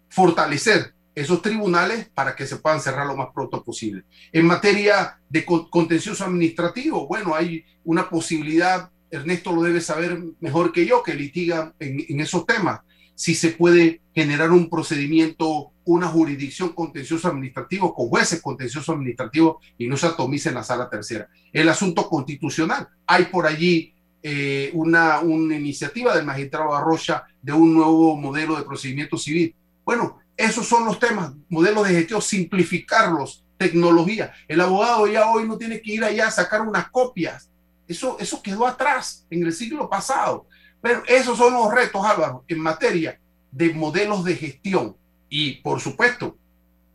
[0.08, 4.04] fortalecer esos tribunales para que se puedan cerrar lo más pronto posible.
[4.32, 10.86] En materia de contencioso administrativo, bueno, hay una posibilidad, Ernesto lo debe saber mejor que
[10.86, 12.80] yo, que litiga en, esos temas,
[13.22, 19.86] si se puede generar un procedimiento, una jurisdicción contencioso administrativo con jueces contencioso administrativo y
[19.86, 21.28] no se atomice en la sala tercera.
[21.52, 27.72] El asunto constitucional, hay por allí eh, una, una iniciativa del magistrado Arrocha de un
[27.72, 29.54] nuevo modelo de procedimiento civil.
[29.84, 34.32] Bueno, esos son los temas, modelos de gestión, simplificarlos, tecnología.
[34.48, 37.48] El abogado ya hoy no tiene que ir allá a sacar unas copias.
[37.86, 40.48] Eso, eso quedó atrás en el siglo pasado.
[40.82, 43.18] Pero esos son los retos, Álvaro, en materia
[43.50, 44.96] de modelos de gestión.
[45.28, 46.36] Y, por supuesto,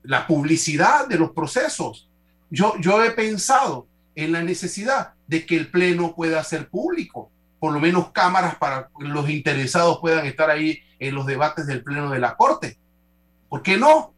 [0.04, 2.08] la publicidad de los procesos.
[2.52, 7.74] Yo, yo he pensado en la necesidad de que el Pleno pueda ser público, por
[7.74, 12.12] lo menos cámaras para que los interesados puedan estar ahí en los debates del Pleno
[12.12, 12.78] de la Corte
[13.50, 14.14] ¿Por qué no?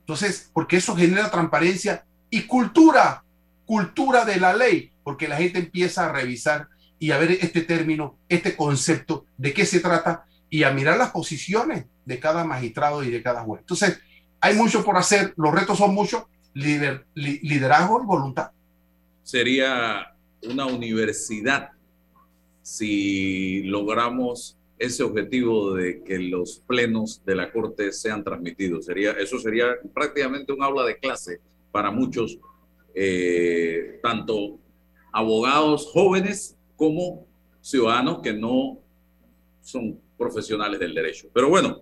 [0.00, 3.24] Entonces, porque eso genera transparencia y cultura,
[3.64, 6.68] cultura de la ley, porque la gente empieza a revisar
[7.04, 11.10] y a ver este término, este concepto, de qué se trata y a mirar las
[11.10, 13.60] posiciones de cada magistrado y de cada juez.
[13.60, 14.00] Entonces,
[14.40, 16.22] hay mucho por hacer, los retos son muchos,
[16.54, 18.52] liderazgo y voluntad.
[19.22, 20.14] Sería
[20.48, 21.72] una universidad
[22.62, 28.86] si logramos ese objetivo de que los plenos de la Corte sean transmitidos.
[28.86, 31.38] Sería, eso sería prácticamente un aula de clase
[31.70, 32.38] para muchos,
[32.94, 34.58] eh, tanto
[35.12, 37.26] abogados jóvenes como
[37.60, 38.78] ciudadanos que no
[39.62, 41.28] son profesionales del derecho.
[41.32, 41.80] Pero bueno,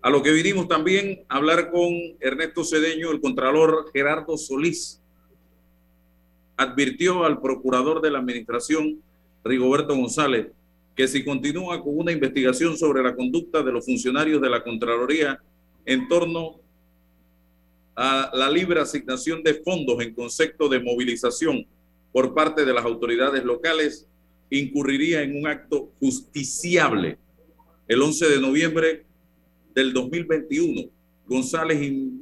[0.00, 5.00] a lo que vinimos también a hablar con Ernesto Cedeño, el contralor Gerardo Solís,
[6.56, 9.00] advirtió al procurador de la administración,
[9.44, 10.48] Rigoberto González,
[10.96, 15.40] que si continúa con una investigación sobre la conducta de los funcionarios de la Contraloría
[15.86, 16.56] en torno
[17.94, 21.66] a la libre asignación de fondos en concepto de movilización
[22.12, 24.08] por parte de las autoridades locales,
[24.50, 27.18] incurriría en un acto justiciable.
[27.86, 29.04] El 11 de noviembre
[29.74, 30.90] del 2021,
[31.26, 31.78] González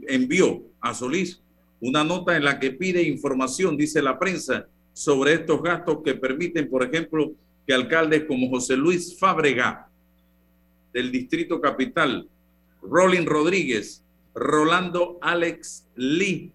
[0.08, 1.42] envió a Solís
[1.80, 6.68] una nota en la que pide información, dice la prensa, sobre estos gastos que permiten,
[6.70, 7.32] por ejemplo,
[7.66, 9.88] que alcaldes como José Luis Fábrega
[10.92, 12.28] del Distrito Capital,
[12.82, 14.02] Rolin Rodríguez,
[14.34, 16.52] Rolando Alex Lee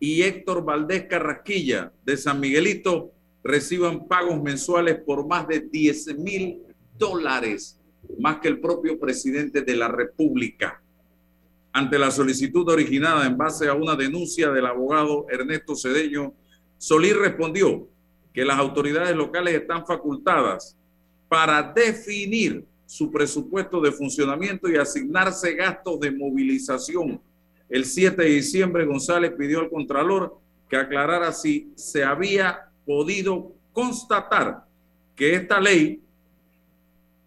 [0.00, 6.62] y Héctor Valdés Carrasquilla de San Miguelito reciban pagos mensuales por más de 10 mil
[6.96, 7.80] dólares,
[8.18, 10.82] más que el propio presidente de la República.
[11.72, 16.34] Ante la solicitud originada en base a una denuncia del abogado Ernesto Cedeño,
[16.76, 17.88] Solís respondió
[18.32, 20.76] que las autoridades locales están facultadas
[21.28, 27.20] para definir su presupuesto de funcionamiento y asignarse gastos de movilización.
[27.68, 34.64] El 7 de diciembre, González pidió al Contralor que aclarara si se había podido constatar
[35.14, 36.02] que esta ley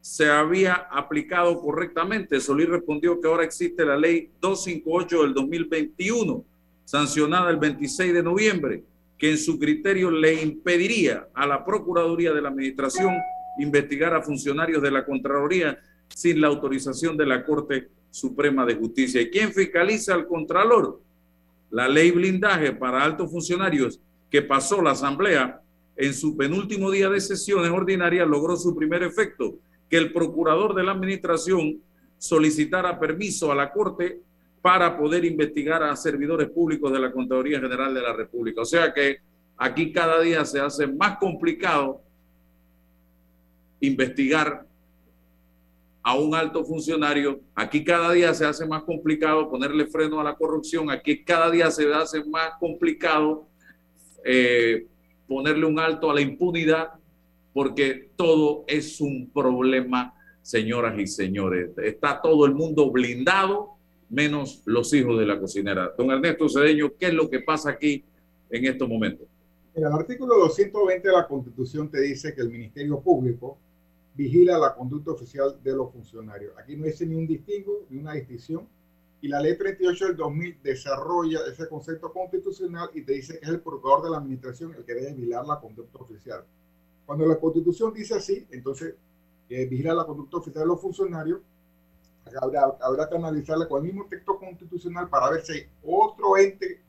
[0.01, 2.39] se había aplicado correctamente.
[2.39, 6.45] Solís respondió que ahora existe la ley 258 del 2021,
[6.83, 8.83] sancionada el 26 de noviembre,
[9.17, 13.15] que en su criterio le impediría a la Procuraduría de la Administración
[13.57, 19.21] investigar a funcionarios de la Contraloría sin la autorización de la Corte Suprema de Justicia.
[19.21, 21.01] ¿Y quién fiscaliza al Contralor?
[21.71, 23.99] La ley blindaje para altos funcionarios
[24.35, 25.61] que pasó la Asamblea
[25.95, 30.83] en su penúltimo día de sesiones ordinarias logró su primer efecto que el procurador de
[30.83, 31.81] la administración
[32.17, 34.19] solicitara permiso a la Corte
[34.61, 38.63] para poder investigar a servidores públicos de la Contaduría General de la República.
[38.63, 39.19] O sea que
[39.55, 42.01] aquí cada día se hace más complicado
[43.79, 44.67] investigar
[46.03, 47.39] a un alto funcionario.
[47.55, 50.91] Aquí cada día se hace más complicado ponerle freno a la corrupción.
[50.91, 53.47] Aquí cada día se hace más complicado
[54.25, 54.87] eh,
[55.27, 56.89] ponerle un alto a la impunidad
[57.53, 61.69] porque todo es un problema, señoras y señores.
[61.77, 63.69] Está todo el mundo blindado,
[64.09, 65.93] menos los hijos de la cocinera.
[65.97, 68.03] Don Ernesto Cedeño, ¿qué es lo que pasa aquí
[68.49, 69.27] en estos momentos?
[69.75, 73.57] el artículo 220 de la Constitución te dice que el Ministerio Público
[74.15, 76.53] vigila la conducta oficial de los funcionarios.
[76.57, 78.67] Aquí no dice ni un distingo ni una distinción.
[79.25, 83.49] Y la ley 38 del 2000 desarrolla ese concepto constitucional y te dice que es
[83.49, 86.45] el procurador de la administración el que debe vigilar la conducta oficial.
[87.07, 88.93] Cuando la constitución dice así, entonces
[89.49, 91.41] eh, vigila la conducta oficial de los funcionarios,
[92.39, 96.83] habrá, habrá que analizarla con el mismo texto constitucional para ver si hay otro ente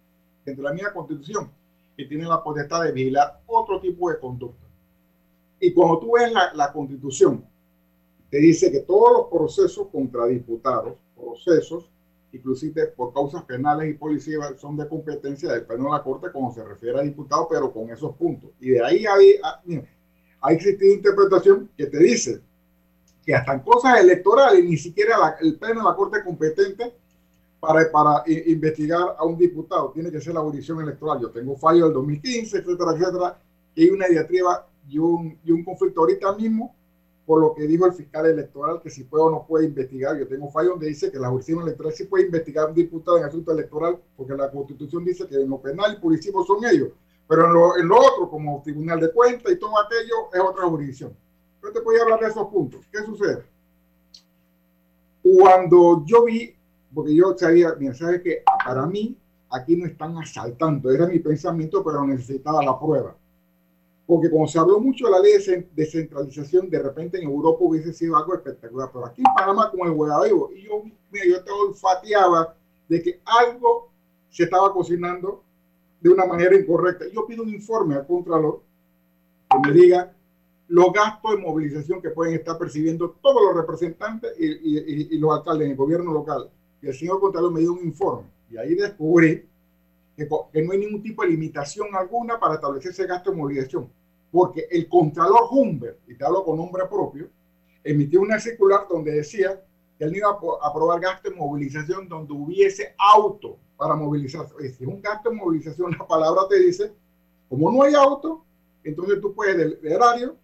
[0.45, 1.51] dentro de la misma constitución
[1.97, 4.67] que tiene la potestad de vigilar otro tipo de conducta.
[5.59, 7.47] Y cuando tú ves la, la constitución,
[8.29, 11.89] te dice que todos los procesos contra diputados, procesos,
[12.37, 16.53] inclusive por causas penales y policías, son de competencia del Pleno de la Corte cuando
[16.53, 18.51] se refiere a diputados, pero con esos puntos.
[18.61, 19.61] Y de ahí hay, ah,
[20.41, 22.41] ha existido interpretación que te dice
[23.25, 26.95] que hasta en cosas electorales ni siquiera el pleno de la Corte competente
[27.59, 31.21] para, para investigar a un diputado tiene que ser la jurisdicción electoral.
[31.21, 33.39] Yo tengo fallo del 2015, etcétera, etcétera,
[33.75, 36.75] y hay una diatriba y un, y un conflicto ahorita mismo
[37.27, 40.17] por lo que dijo el fiscal electoral, que si puede o no puede investigar.
[40.17, 43.25] Yo tengo fallo donde dice que la jurisdicción electoral sí puede investigar un diputado en
[43.25, 46.91] asunto electoral, porque la constitución dice que en lo penal y purísimo son ellos.
[47.29, 50.69] Pero en lo, en lo, otro, como Tribunal de Cuentas y todo aquello, es otra
[50.69, 51.17] jurisdicción.
[51.63, 52.87] Yo te voy a hablar de esos puntos.
[52.93, 53.45] ¿Qué sucede?
[55.21, 56.55] Cuando yo vi,
[56.95, 59.19] porque yo sabía, mira, sabes que para mí
[59.51, 63.17] aquí no están asaltando, era mi pensamiento, pero necesitaba la prueba.
[64.07, 67.93] Porque como se habló mucho de la ley de descentralización, de repente en Europa hubiese
[67.93, 71.51] sido algo espectacular, pero aquí en Panamá como el vivo, y yo, mira, yo te
[71.51, 72.55] olfateaba
[72.89, 73.91] de que algo
[74.31, 75.43] se estaba cocinando
[76.01, 77.07] de una manera incorrecta.
[77.13, 78.63] Yo pido un informe al Contralor
[79.51, 80.13] que me diga
[80.69, 85.73] los gastos de movilización que pueden estar percibiendo todos los representantes y, los alcaldes en
[85.73, 86.51] el gobierno local.
[86.83, 89.49] Y el señor Contralor me dio un informe y ahí descubrí
[90.17, 90.27] que,
[90.63, 93.91] no hay ningún tipo de limitación alguna para establecer ese gasto de movilización.
[94.33, 97.29] Porque el Contralor Humber, y te hablo con nombre propio,
[97.85, 99.63] emitió una circular donde decía
[99.99, 104.55] que él iba a aprobar gasto de movilización donde hubiese auto para movilizarse.
[104.59, 106.93] es un gasto de movilización, la palabra te dice,
[107.49, 108.45] como no hay auto,
[108.83, 110.37] entonces tú puedes del, erario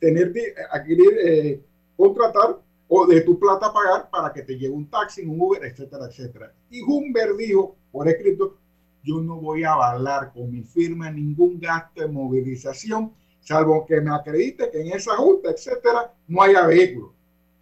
[0.00, 0.32] tener,
[0.70, 1.62] adquirir, eh,
[1.96, 6.06] contratar o de tu plata pagar para que te lleve un taxi, un Uber, etcétera,
[6.06, 6.52] etcétera.
[6.70, 8.58] Y Humber dijo, por escrito,
[9.02, 14.14] yo no voy a avalar con mi firma ningún gasto de movilización, salvo que me
[14.14, 17.14] acredite que en esa junta, etcétera, no haya vehículo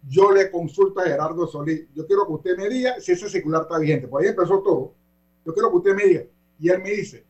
[0.07, 1.87] yo le consulto a Gerardo Solís.
[1.93, 4.07] Yo quiero que usted me diga si ese circular está vigente.
[4.07, 4.93] Por ahí empezó todo.
[5.45, 6.23] Yo quiero que usted me diga.
[6.59, 7.25] Y él me dice,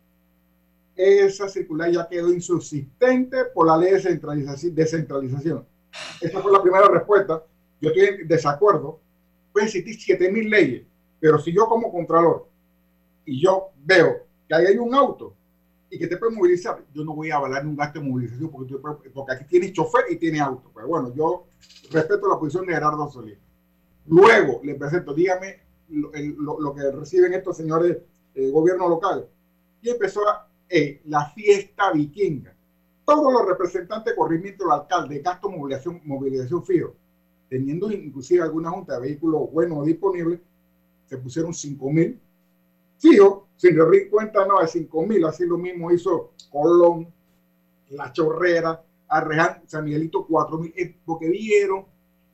[0.95, 4.76] esa circular ya quedó insubsistente por la ley de descentralización.
[4.76, 5.65] descentralización.
[6.22, 7.43] Esa fue la primera respuesta.
[7.82, 9.00] Yo estoy en desacuerdo.
[9.52, 10.86] Pueden existir 7.000 leyes,
[11.19, 12.49] pero si yo como contralor
[13.30, 15.36] y yo veo que ahí hay un auto
[15.88, 18.80] y que te puede movilizar, yo no voy a avalar un gasto de movilización porque,
[19.12, 20.72] porque aquí tiene chofer y tiene auto.
[20.74, 21.45] Pero bueno, yo
[21.91, 23.38] respeto la posición de Gerardo Solís.
[24.08, 27.97] Luego le presento, dígame lo, que reciben estos señores
[28.34, 29.28] eh, gobierno local.
[29.84, 30.22] Y empezó
[30.68, 32.56] eh, la fiesta vikinga.
[33.06, 36.95] Todos los representantes corrimiento del alcalde, gasto movilización, movilización fijo,
[37.47, 40.39] teniendo inclusive alguna junta de vehículos buenos disponibles,
[41.06, 42.20] se pusieron 5 mil
[43.00, 45.26] fijo, sin rendir cuenta no de 5 mil.
[45.26, 47.12] Así lo mismo hizo Colón,
[47.89, 51.86] La Chorrera, Arreján, San Miguelito 4.000, eh, porque vieron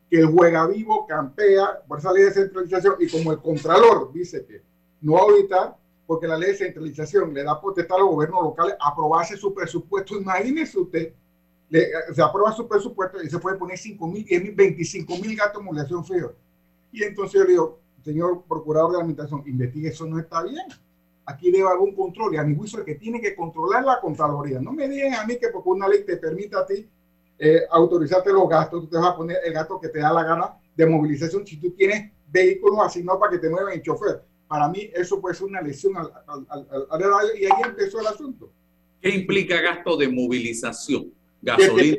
[0.09, 4.45] que el juega vivo campea por esa ley de centralización y como el Contralor dice
[4.45, 4.61] que
[5.01, 9.37] no ahorita, porque la ley de centralización le da potestad a los gobiernos locales aprobarse
[9.37, 11.13] su presupuesto, imagínese usted
[12.13, 15.61] se aprueba su presupuesto y se puede poner 5 mil, 10 mil, 25 mil gastos
[15.61, 16.33] de movilización fijo.
[16.91, 20.63] Y entonces yo le digo, señor procurador de la administración, investigue, eso no está bien.
[21.25, 23.99] Aquí debe haber un control y a mi juicio el que tiene que controlar la
[23.99, 24.59] Contraloría.
[24.59, 26.87] No me digan a mí que porque una ley te permita a ti
[27.39, 30.23] eh, autorizarte los gastos, tú te vas a poner el gasto que te da la
[30.23, 34.23] gana de movilización si tú tienes vehículos asignados para que te muevan el chofer.
[34.47, 38.51] Para mí eso puede ser una lesión al, al, y ahí empezó el asunto.
[39.01, 41.11] ¿Qué implica gasto de movilización?
[41.41, 41.97] Gasolina.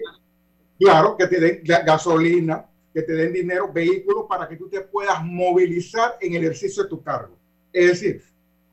[0.78, 2.64] claro, que te den gasolina,
[2.96, 6.88] que te den dinero, vehículos para que tú te puedas movilizar en el ejercicio de
[6.88, 7.36] tu cargo.
[7.70, 8.22] Es decir,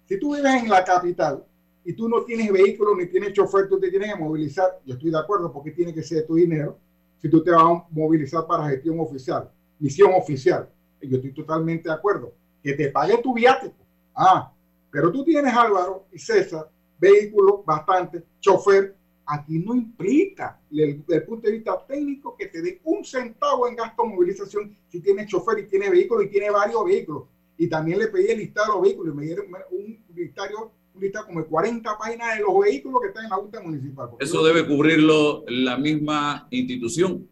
[0.06, 1.44] si tú vives en la capital
[1.84, 4.80] y tú no tienes vehículo ni tienes chofer, tú te tienes que movilizar.
[4.86, 6.80] Yo estoy de acuerdo porque tiene que ser tu dinero.
[7.18, 10.70] Si tú te vas a movilizar para gestión oficial, misión oficial,
[11.02, 12.34] yo estoy totalmente de acuerdo.
[12.64, 13.76] Que te pague tu viático.
[14.16, 14.54] Ah,
[14.90, 18.96] pero tú tienes Álvaro y César, vehículo bastante, chofer.
[19.26, 23.76] Aquí no implica, desde el punto de vista técnico, que te dé un centavo en
[23.76, 27.24] gasto de movilización si tienes chofer y tiene vehículo y tiene varios vehículos.
[27.58, 31.26] Y también le pedí el listado de los vehículos y me dieron un listado lista
[31.26, 34.10] como 40 páginas de los vehículos que están en la Junta Municipal.
[34.20, 37.28] Eso debe cubrirlo la misma institución,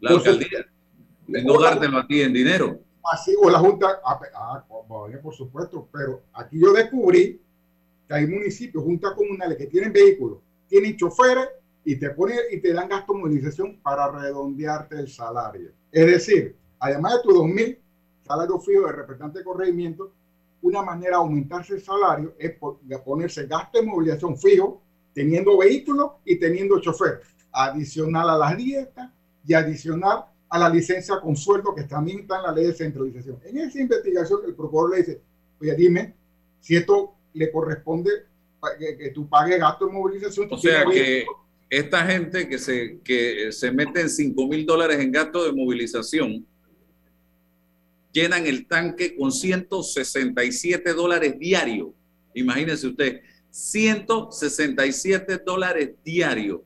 [0.00, 0.66] la alcaldía,
[1.26, 2.80] no dártelo a ti en dinero.
[3.12, 4.64] Así, o la Junta, ah, ah
[5.22, 7.40] por supuesto, pero aquí yo descubrí
[8.06, 10.38] que hay municipios, juntas comunales que tienen vehículos,
[10.72, 11.50] tienen choferes
[11.84, 15.70] y te ponen y te dan gasto de movilización para redondearte el salario.
[15.90, 17.78] Es decir, además de tus 2.000
[18.26, 20.14] salarios fijos de representante de corregimiento,
[20.62, 22.54] una manera de aumentarse el salario es
[23.04, 24.80] ponerse gasto de movilización fijo,
[25.12, 27.20] teniendo vehículo y teniendo chofer,
[27.52, 29.10] adicional a las dietas
[29.46, 33.38] y adicional a la licencia con sueldo que también está en la ley de centralización.
[33.44, 35.20] En esa investigación el procurador le dice,
[35.60, 36.14] oye, dime
[36.60, 38.31] si esto le corresponde
[38.78, 40.48] que, tú pagues gasto de movilización.
[40.50, 41.24] O sea que
[41.68, 46.46] esta gente que se, que se mete en 5 mil dólares en gasto de movilización,
[48.12, 51.88] llenan el tanque con 167 dólares diarios.
[52.34, 56.60] Imagínense usted, 167 dólares diarios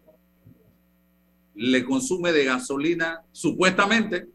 [1.55, 4.27] le consume de gasolina supuestamente.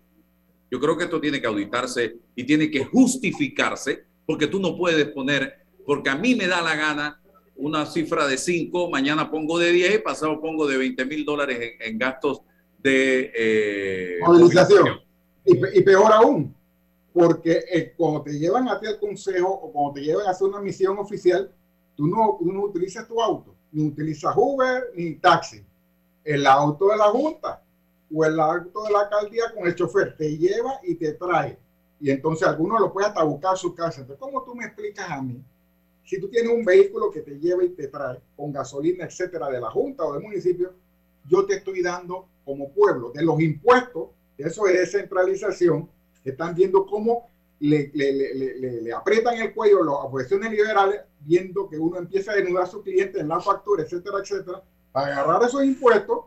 [0.71, 5.05] Yo creo que esto tiene que auditarse y tiene que justificarse porque tú no puedes
[5.09, 7.20] poner, porque a mí me da la gana
[7.61, 11.97] una cifra de 5, mañana pongo de 10, pasado pongo de 20 mil dólares en,
[11.97, 12.41] gastos
[12.79, 14.99] de eh, movilización.
[15.45, 16.55] y peor aún,
[17.13, 20.47] porque eh, cuando te llevan a ti al consejo o cuando te llevan a hacer
[20.47, 21.51] una misión oficial,
[21.95, 25.63] tú no, no utilizas tu auto, ni utilizas Uber ni taxi.
[26.23, 27.63] El auto de la Junta
[28.13, 31.57] o el auto de la alcaldía con el chofer te lleva y te trae.
[31.99, 34.01] Y entonces algunos lo puede hasta buscar a su casa.
[34.01, 35.43] Entonces, ¿cómo tú me explicas a mí?
[36.03, 39.61] Si tú tienes un vehículo que te lleva y te trae con gasolina, etcétera, de
[39.61, 40.73] la Junta o del municipio,
[41.29, 45.89] yo te estoy dando como pueblo de los impuestos, eso es descentralización,
[46.23, 47.29] están viendo cómo
[47.59, 52.67] le, le, aprietan el cuello las oposiciones liberales, viendo que uno empieza a denudar a
[52.67, 56.25] su cliente en la factura, etcétera, etcétera, para agarrar esos impuestos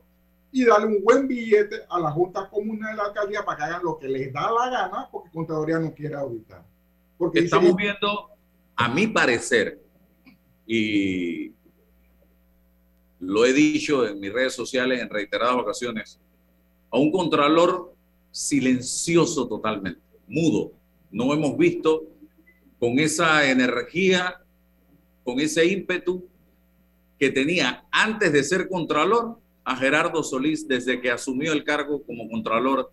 [0.53, 3.83] y darle un buen billete a la Junta Comuna de la Alcaldía para que hagan
[3.83, 6.65] lo que les da la gana, porque Contaduría no quiere auditar.
[7.19, 8.31] Porque estamos viendo,
[8.77, 9.81] a mi parecer,
[10.67, 11.53] y
[13.21, 16.21] lo he dicho en mis redes sociales en reiteradas ocasiones,
[16.91, 17.95] a un contralor
[18.31, 20.73] silencioso totalmente, mudo.
[21.11, 22.05] No hemos visto
[22.79, 24.43] con esa energía,
[25.23, 26.27] con ese ímpetu
[27.19, 32.29] que tenía antes de ser contralor a Gerardo Solís desde que asumió el cargo como
[32.29, 32.91] contralor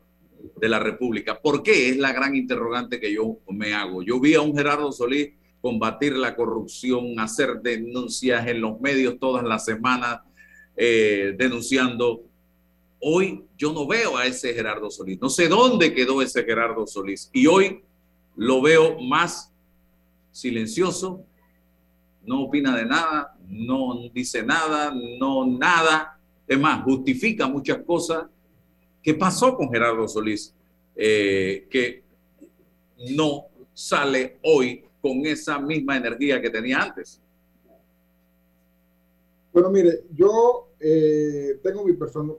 [0.58, 1.40] de la República.
[1.42, 1.90] ¿Por qué?
[1.90, 4.02] Es la gran interrogante que yo me hago.
[4.04, 9.44] Yo vi a un Gerardo Solís combatir la corrupción, hacer denuncias en los medios todas
[9.44, 10.22] las semanas,
[10.76, 12.24] eh, denunciando
[13.04, 15.20] Hoy yo no veo a ese Gerardo Solís.
[15.20, 17.32] No sé dónde quedó ese Gerardo Solís.
[17.34, 17.84] Y hoy
[18.36, 19.52] lo veo más
[20.32, 21.26] silencioso,
[22.24, 26.20] no opina de nada, no dice nada, no nada.
[26.48, 28.26] Es más, justifica muchas cosas.
[29.02, 30.54] ¿Qué pasó con Gerardo Solís?
[30.96, 32.04] Eh, que
[33.16, 37.22] no sale hoy con esa misma energía que tenía antes.
[39.52, 42.34] Bueno, mire, yo eh, tengo mi persona,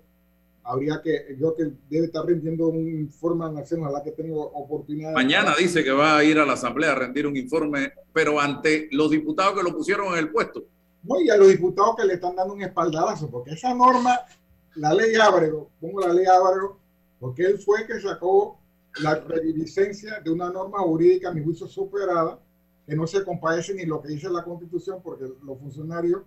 [0.64, 4.40] habría que, yo que debe estar rendiendo un informe a Nación, la que he tenido
[4.40, 5.12] oportunidad.
[5.12, 8.88] Mañana dice que va a ir a la Asamblea a rendir un informe, pero ante
[8.92, 10.64] los diputados que lo pusieron en el puesto.
[11.02, 14.20] No, y a los diputados que le están dando un espaldarazo, porque esa norma,
[14.76, 16.78] la ley Ábrego, pongo la ley Ábrego,
[17.18, 18.58] porque él fue que sacó
[19.00, 22.38] la redivisencia de una norma jurídica, a mi juicio, superada,
[22.86, 26.22] que no se compadece ni lo que dice la Constitución, porque los funcionarios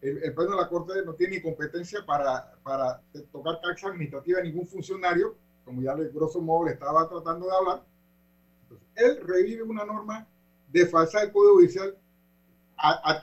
[0.00, 3.02] el, Pleno de la Corte no tiene competencia para, para
[3.32, 7.52] tocar taxa administrativa a ningún funcionario, como ya de grosso modo le estaba tratando de
[7.56, 7.82] hablar.
[8.94, 10.26] él revive una norma
[10.68, 11.96] de falsa del Código Judicial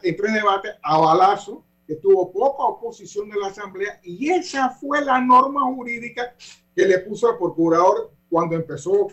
[0.04, 5.22] entre debate a balazo, que tuvo poca oposición de la Asamblea, y esa fue la
[5.22, 6.34] norma jurídica
[6.76, 9.08] que le puso al procurador cuando empezó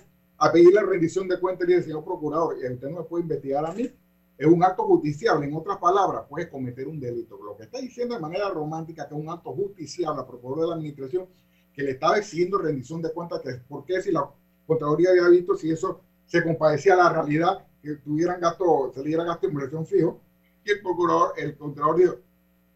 [0.45, 3.23] a pedir la rendición de cuentas y le señor procurador, y usted no me puede
[3.23, 3.89] investigar a mí,
[4.37, 5.47] es un acto justiciable.
[5.47, 7.39] En otras palabras, puede cometer un delito.
[7.41, 10.67] Lo que está diciendo de manera romántica que es un acto justiciable a procurador de
[10.71, 11.29] la administración
[11.73, 14.29] que le estaba exigiendo rendición de cuentas, que por qué si la
[14.67, 19.11] Contraloría había visto si eso se compadecía a la realidad, que tuvieran gasto, se le
[19.11, 20.21] diera gasto de inversión fijo,
[20.65, 22.15] y el procurador, el Contralor dijo,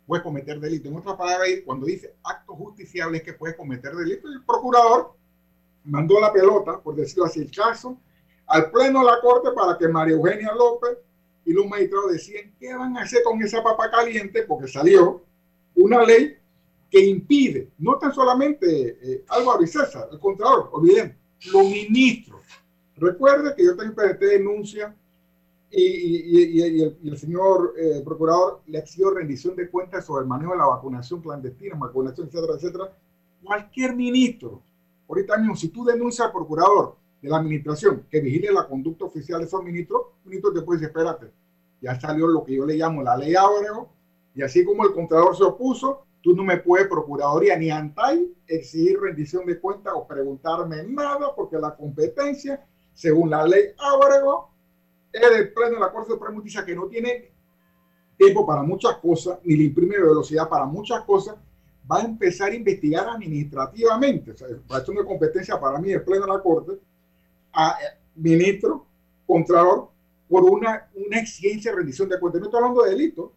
[0.06, 0.88] puede cometer delito.
[0.88, 5.15] En otras palabras, cuando dice acto justiciable es que puede cometer delito, el procurador
[5.86, 7.98] mandó la pelota, por decirlo así, el caso,
[8.46, 10.98] al pleno de la corte para que María Eugenia López
[11.44, 15.22] y los magistrados decían qué van a hacer con esa papa caliente, porque salió
[15.74, 16.36] una ley
[16.90, 19.68] que impide, no tan solamente eh, Álvaro y
[20.12, 21.16] el Contralor, olviden,
[21.52, 22.40] los ministros.
[22.96, 24.94] Recuerde que yo también presenté denuncia
[25.70, 30.52] y, y, y, el, señor eh, procurador le exigió rendición de cuentas sobre el manejo
[30.52, 32.96] de la vacunación clandestina, vacunación, etcétera, etcétera.
[33.42, 34.62] Cualquier ministro,
[35.08, 39.40] ahorita mismo, si tú denuncias al procurador de la administración que vigile la conducta oficial
[39.40, 41.32] de esos ministros, ministro te puede decir, espérate,
[41.80, 43.90] ya salió lo que yo le llamo la ley Ábrego,
[44.34, 49.00] y así como el contralor se opuso, tú no me puedes, procuraduría ni ANTAI, exigir
[49.00, 54.50] rendición de cuentas o preguntarme nada, porque la competencia, según la ley Ábrego,
[55.12, 57.32] es del Pleno de la Corte Suprema de Justicia que no tiene
[58.16, 61.36] tiempo para muchas cosas, ni le imprime velocidad para muchas cosas,
[61.90, 64.32] va a empezar a investigar administrativamente.
[64.32, 66.72] O sea, ser una competencia para mí el Pleno de la Corte
[67.52, 68.86] a eh, ministro,
[69.26, 69.88] contralor,
[70.28, 72.40] por una, una exigencia de rendición de cuentas.
[72.40, 73.32] No estoy hablando de delito,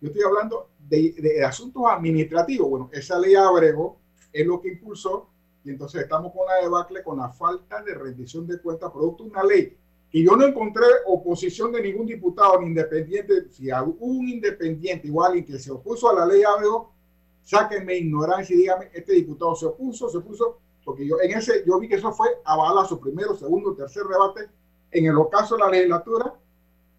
[0.00, 2.68] yo estoy hablando de, de, asuntos administrativos.
[2.68, 3.98] Bueno, esa ley Abrego
[4.32, 5.28] es lo que impulsó
[5.64, 9.30] y entonces estamos con la debacle con la falta de rendición de cuentas, producto de
[9.30, 9.76] una ley
[10.12, 13.50] que yo no encontré oposición de ningún diputado ni independiente.
[13.50, 16.91] Si un independiente o alguien que se opuso a la ley Abrego,
[17.42, 21.78] sáquenme ignorancia y dígame, este diputado se opuso, se opuso, porque yo en ese, yo
[21.78, 24.48] vi que eso fue a su primero, segundo, tercer debate
[24.90, 26.34] en el ocaso de la legislatura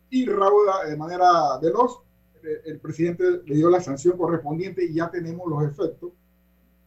[0.10, 2.02] y rauda de manera veloz.
[2.66, 6.12] El presidente le dio la sanción correspondiente y ya tenemos los efectos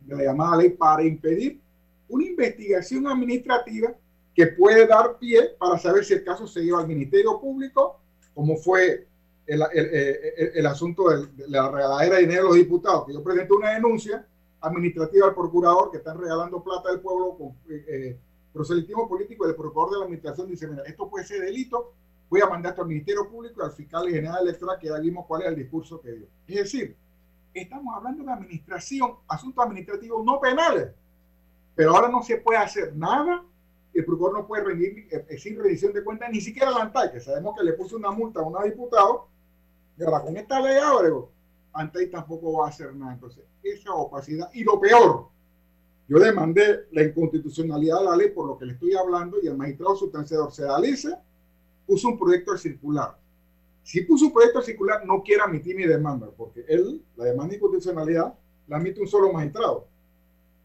[0.00, 1.60] de la llamada ley para impedir
[2.08, 3.94] una investigación administrativa
[4.34, 8.00] que puede dar pie para saber si el caso se lleva al Ministerio Público,
[8.34, 9.08] como fue
[9.46, 13.52] el, el, el, asunto de la regaladera de dinero de los diputados, que yo presenté
[13.52, 14.26] una denuncia
[14.60, 18.18] administrativa al procurador que están regalando plata del pueblo con eh, eh
[18.56, 21.92] proselitismo político del procurador de la administración dice, mira, esto puede ser delito,
[22.30, 25.42] voy a mandar al Ministerio Público y al fiscal general electoral que ya vimos cuál
[25.42, 26.26] es el discurso que dio.
[26.48, 26.96] Es decir,
[27.52, 30.88] estamos hablando de administración, asuntos administrativos no penales,
[31.74, 33.44] pero ahora no se puede hacer nada,
[33.92, 37.54] el procurador no puede rendir, exigir rendición de cuentas, ni siquiera la ANTAI, que sabemos
[37.58, 39.28] que le puso una multa a una diputado,
[39.98, 41.30] y ahora con esta ley Ábrego,
[41.72, 43.14] ANTAI tampoco va a hacer nada.
[43.14, 45.28] Entonces, esa opacidad, y lo peor,
[46.08, 49.56] yo demandé la inconstitucionalidad de la ley por lo que le estoy hablando y el
[49.56, 51.16] magistrado sustanciador Sedalice
[51.86, 53.18] puso un proyecto de circular.
[53.82, 57.50] Si puso un proyecto de circular, no quiere admitir mi demanda, porque él, la demanda
[57.50, 58.34] de inconstitucionalidad,
[58.66, 59.88] la admite un solo magistrado.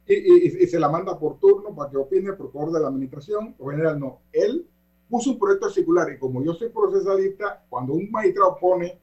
[0.08, 3.70] Y, se la manda por turno para que opine el procurador de la administración, o
[3.70, 4.22] general no.
[4.32, 4.68] Él
[5.10, 9.00] puso un proyecto circular y como yo soy procesalista, cuando un magistrado pone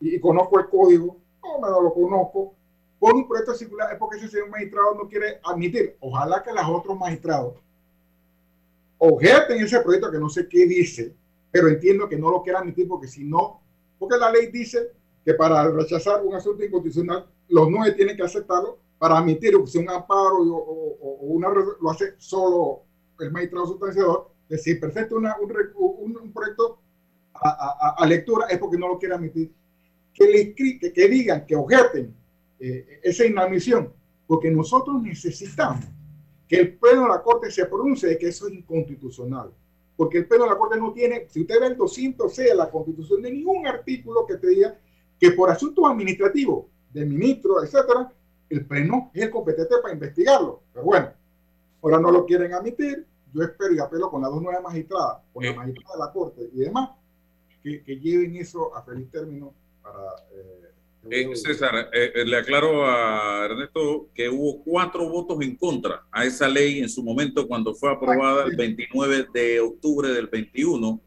[0.00, 2.54] y, conozco el código, no me lo conozco,
[2.98, 5.96] por un proyecto circular es porque ese señor magistrado no quiere admitir.
[6.00, 7.54] Ojalá que los otros magistrados
[8.98, 11.14] objeten ese proyecto que no sé qué dice,
[11.50, 13.60] pero entiendo que no lo quiera admitir porque si no,
[13.98, 14.92] porque la ley dice
[15.24, 19.90] que para rechazar un asunto inconstitucional, los nueve tienen que aceptarlo para admitir si un
[19.90, 22.82] amparo o, una lo hace solo
[23.20, 24.30] el magistrado sustanciador.
[24.48, 26.78] Es decir, perfecto, una, un, un, proyecto
[27.34, 29.52] a, a, lectura es porque no lo quiere admitir.
[30.14, 32.14] Que, le, que, que digan, que objeten
[32.60, 33.92] eh, esa inadmisión,
[34.26, 35.84] porque nosotros necesitamos
[36.48, 39.52] que el pleno de la Corte se pronuncie de que eso es inconstitucional.
[39.96, 42.70] Porque el pleno de la Corte no tiene, si usted ve el 200 de la
[42.70, 44.78] Constitución, de ningún artículo que te diga
[45.18, 48.12] que por asuntos administrativos de ministro, etcétera,
[48.48, 50.62] el pleno es el competente para investigarlo.
[50.72, 51.12] Pero bueno,
[51.82, 53.06] ahora no lo quieren admitir.
[53.32, 56.50] Yo espero y apelo con las dos nuevas magistradas, con la magistrada de la Corte
[56.52, 56.90] y demás,
[57.62, 59.52] que, que lleven eso a feliz término
[59.84, 60.00] para
[60.32, 60.64] eh,
[61.10, 66.24] eh, César, eh, eh, le aclaro a Ernesto que hubo cuatro votos en contra a
[66.24, 71.00] esa ley en su momento cuando fue aprobada el 29 de octubre del 21.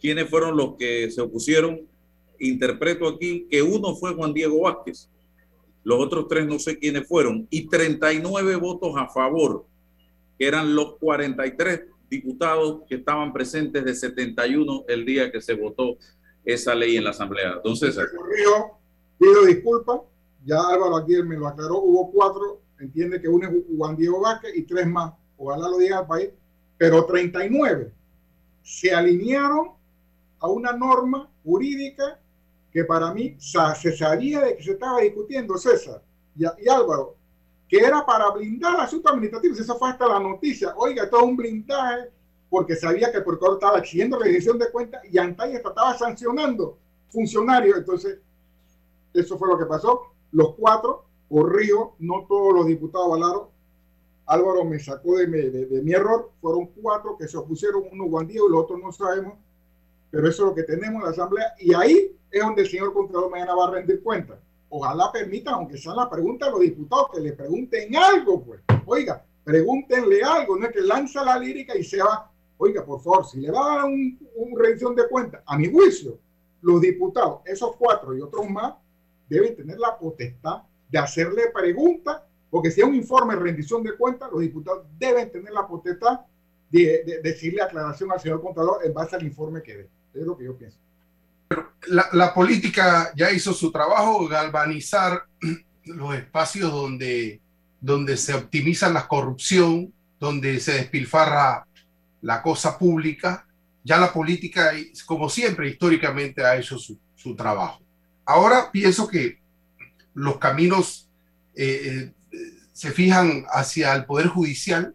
[0.00, 1.88] ¿Quiénes fueron los que se opusieron?
[2.38, 5.08] interpreto aquí que uno fue Juan Diego Vázquez,
[5.82, 9.66] los otros tres no sé quiénes fueron, y 39 votos a favor,
[10.38, 15.96] que eran los 43 diputados que estaban presentes de 71 el día que se votó
[16.44, 17.54] esa ley en la Asamblea.
[17.56, 18.78] Entonces, yo
[19.18, 20.00] pido disculpas,
[20.44, 24.56] ya Álvaro aquí me lo aclaró, hubo cuatro, entiende que uno es Juan Diego Vázquez
[24.56, 26.30] y tres más, ojalá lo diga al país,
[26.76, 27.92] pero 39
[28.62, 29.70] se alinearon
[30.40, 32.20] a una norma jurídica
[32.70, 36.02] que para mí se sabía de que se estaba discutiendo, César
[36.36, 37.16] y, Álvaro,
[37.68, 39.58] que era para blindar asuntos administrativos.
[39.60, 40.74] Eso fue hasta la noticia.
[40.76, 42.10] Oiga, todo un blindaje
[42.54, 46.78] porque sabía que el procurador estaba exigiendo la edición de cuentas y Antaya estaba sancionando
[47.08, 47.78] funcionarios.
[47.78, 48.20] Entonces,
[49.12, 50.12] eso fue lo que pasó.
[50.30, 53.48] Los cuatro, corrijo, no todos los diputados avalaron.
[54.26, 55.26] Álvaro me sacó de
[55.82, 56.30] mi, error.
[56.40, 59.34] Fueron cuatro que se opusieron, uno Juan Diego y los otros no sabemos.
[60.12, 61.54] Pero eso es lo que tenemos en la Asamblea.
[61.58, 64.38] Y ahí es donde el señor Contralor mañana va a rendir cuenta.
[64.68, 68.60] Ojalá permita, aunque sea la pregunta a los diputados, que le pregunten algo, pues.
[68.86, 72.30] Oiga, pregúntenle algo, no es que lanza la lírica y se va.
[72.64, 76.18] Oiga, por favor, si le va a un, un rendición de cuenta, a mi juicio,
[76.62, 78.74] los diputados, esos cuatro y otros más,
[79.28, 83.96] deben tener la potestad de hacerle preguntas, porque si es un informe de rendición de
[83.96, 86.20] cuentas, los diputados deben tener la potestad
[86.70, 89.90] de, de decirle aclaración al señor Contralor en base al informe que dé.
[90.14, 90.78] Es lo que yo pienso
[91.88, 95.26] la, política ya hizo su trabajo, galvanizar
[95.84, 97.40] los espacios donde,
[97.80, 101.66] donde se optimiza la corrupción, donde se despilfarra
[102.24, 103.46] la cosa pública.
[103.84, 104.72] Ya la política,
[105.04, 106.98] como siempre, históricamente ha hecho su,
[107.36, 107.82] trabajo.
[108.26, 109.38] Ahora pienso que
[110.12, 111.08] los caminos
[111.54, 112.38] eh, eh,
[112.72, 114.94] se fijan hacia el Poder Judicial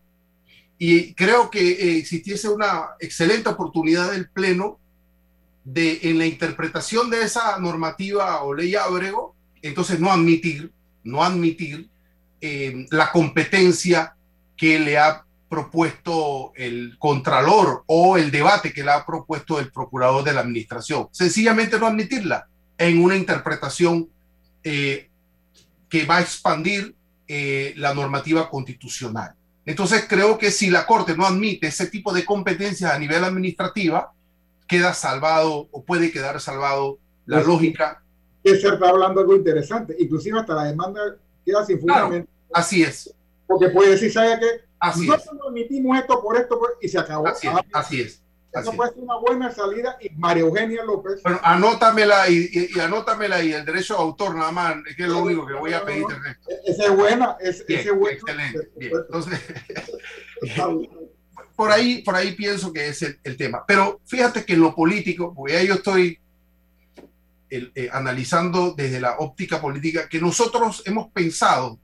[0.78, 4.80] y creo que eh, existiese una excelente oportunidad del Pleno
[5.64, 10.72] de en la interpretación de esa normativa o ley Ábrego, entonces no admitir,
[11.04, 11.90] no admitir
[12.92, 14.16] la competencia
[14.56, 20.24] que le ha propuesto el contralor o el debate que le ha propuesto el procurador
[20.24, 21.08] de la administración.
[21.12, 22.48] Sencillamente no admitirla
[22.78, 24.08] en una interpretación
[24.64, 25.10] eh,
[25.90, 26.96] que va a expandir
[27.28, 29.34] eh, la normativa constitucional.
[29.66, 34.14] Entonces creo que si la Corte no admite ese tipo de competencias a nivel administrativa,
[34.68, 38.04] queda salvado o puede quedar salvado la pues lógica.
[38.44, 41.02] Es está hablando algo interesante, inclusive hasta la demanda
[41.46, 42.30] queda sin fundamento.
[42.54, 43.14] así es.
[43.48, 44.69] Porque puede decir, ¿sabe qué?
[44.80, 45.50] Así Nosotros es.
[45.50, 47.28] emitimos esto por esto y se acabó.
[47.28, 47.54] Así es.
[47.74, 48.24] Así es.
[48.52, 51.22] Eso puede ser una buena salida y María Eugenia López.
[51.22, 55.20] Bueno, anótamela y, y, anótamela y el derecho de autor nada más, que es lo
[55.20, 56.06] único que voy a pedir.
[56.66, 58.18] Esa es buena, es, ese es bueno.
[58.18, 58.72] Excelente.
[58.76, 58.92] Bien.
[59.06, 59.40] Entonces,
[61.56, 63.64] por ahí, por ahí pienso que es el, tema.
[63.68, 66.18] Pero fíjate que en lo político, porque ya yo estoy
[67.52, 71.78] eh, analizando desde la óptica política, que nosotros hemos pensado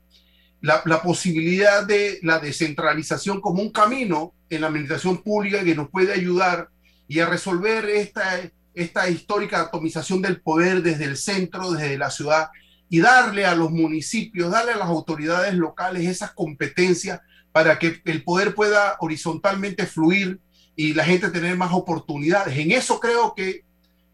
[0.66, 6.12] la, posibilidad de la descentralización como un camino en la administración pública que nos puede
[6.12, 6.70] ayudar
[7.08, 8.42] y a resolver esta,
[8.74, 12.50] esta histórica atomización del poder desde el centro, desde la ciudad,
[12.90, 18.24] y darle a los municipios, darle a las autoridades locales esas competencias para que el
[18.24, 20.40] poder pueda horizontalmente fluir
[20.76, 22.58] y la gente tener más oportunidades.
[22.58, 23.64] En eso creo que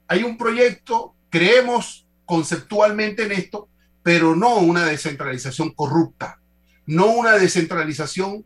[0.07, 3.69] hay un proyecto, creemos conceptualmente en esto,
[4.03, 6.40] pero no una descentralización corrupta,
[6.85, 8.45] no una descentralización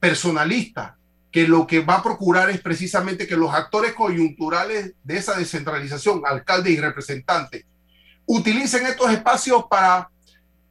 [0.00, 0.96] personalista,
[1.30, 6.22] que lo que va a procurar es precisamente que los actores coyunturales de esa descentralización,
[6.24, 7.64] alcaldes y representantes,
[8.26, 10.10] utilicen estos espacios para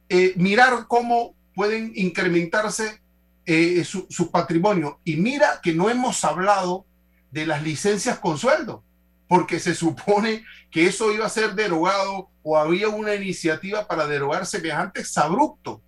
[0.08, 3.00] eh, mirar cómo pueden incrementarse
[3.46, 5.00] eh, su, patrimonio.
[5.04, 6.86] Y mira que no hemos hablado
[7.30, 8.82] de las licencias con sueldo,
[9.28, 14.46] porque se supone que eso iba a ser derogado o había una iniciativa para derogar
[14.46, 15.80] semejantes abruptos.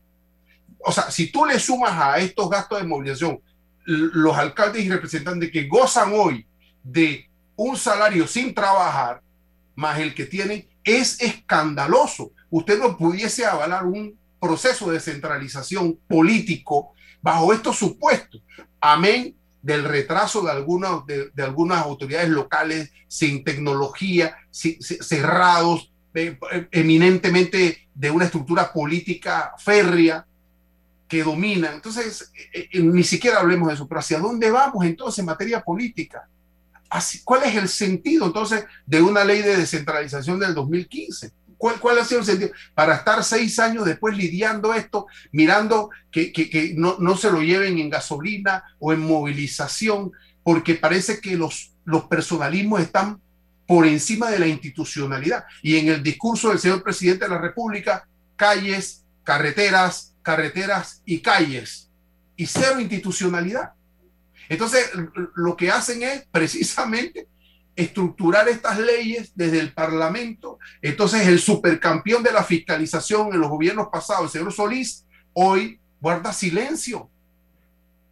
[0.85, 3.41] O sea, si tú le sumas a estos gastos de movilización
[3.87, 6.45] los alcaldes y representantes que gozan hoy
[6.83, 9.23] de un salario sin trabajar,
[9.77, 12.33] más el que tienen, es escandaloso.
[12.51, 18.43] Usted no pudiese avalar un proceso de centralización político bajo estos supuestos.
[18.81, 26.39] Amén del retraso de algunas, de, algunas autoridades locales sin tecnología, cerrados, eh,
[26.71, 30.25] eminentemente de una estructura política férrea
[31.09, 31.73] que domina.
[31.73, 35.63] Entonces, eh, eh, ni siquiera hablemos de eso, pero ¿hacia dónde vamos entonces en materia
[35.63, 36.29] política?
[37.25, 41.33] ¿Cuál es el sentido entonces de una ley de descentralización del 2015?
[41.59, 42.51] ¿Cuál, ¿Cuál, ha sido el sentido?
[42.75, 47.43] Para estar seis años después lidiando esto, mirando que, que, que no, no, se lo
[47.43, 53.21] lleven en gasolina o en movilización, porque parece que los, los personalismos están
[53.67, 55.45] por encima de la institucionalidad.
[55.63, 61.89] Y en el discurso del señor presidente de la República, calles, carreteras, carreteras y calles,
[62.35, 63.75] y cero institucionalidad.
[64.49, 64.91] Entonces,
[65.37, 67.29] lo que hacen es precisamente
[67.77, 70.59] estructurar estas leyes desde el Parlamento.
[70.83, 76.33] Entonces, el supercampeón de la fiscalización en los gobiernos pasados, el señor Solís, hoy guarda
[76.33, 77.09] silencio.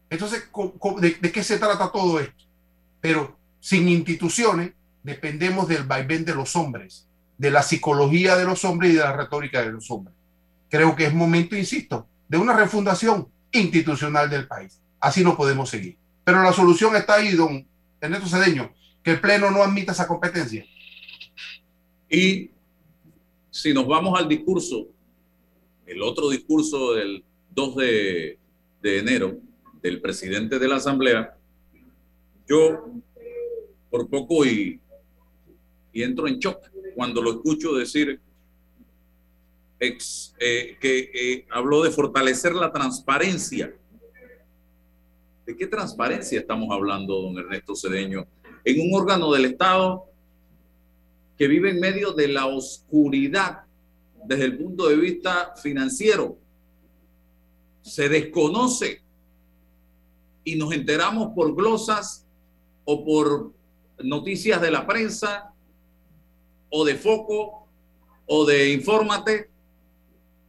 [0.09, 0.49] Entonces,
[1.01, 2.45] ¿de, qué se trata todo esto?
[3.01, 4.71] Pero sin instituciones
[5.03, 9.17] dependemos del vaivén de los hombres, de la psicología de los hombres y de la
[9.17, 10.15] retórica de los hombres.
[10.75, 14.83] Creo que es momento, insisto, de una refundación institucional del país.
[14.99, 15.97] Así no podemos seguir.
[16.25, 17.65] Pero la solución está ahí, don
[18.01, 20.67] Ernesto Cedeño, que el Pleno no admita esa competencia.
[22.11, 22.51] Y
[23.53, 24.89] si nos vamos al discurso,
[25.87, 27.23] el otro discurso del
[27.55, 28.39] 2 de,
[28.83, 29.39] de enero
[29.81, 31.37] del presidente de la Asamblea,
[32.49, 32.91] yo
[33.91, 34.81] por poco y,
[35.93, 38.21] y entro en shock cuando lo escucho decir
[39.87, 43.75] ex, eh, que habló de fortalecer la transparencia.
[45.47, 48.27] ¿De qué transparencia estamos hablando, don Ernesto Cedeño?
[48.65, 50.07] En un órgano del Estado
[51.37, 53.65] que vive en medio de la oscuridad
[54.25, 56.39] desde el punto de vista financiero.
[57.83, 59.03] Se desconoce
[60.45, 62.27] y nos enteramos por glosas
[62.85, 63.53] o por
[64.03, 65.53] noticias de la prensa
[66.71, 67.69] o de foco
[68.27, 69.51] o de infórmate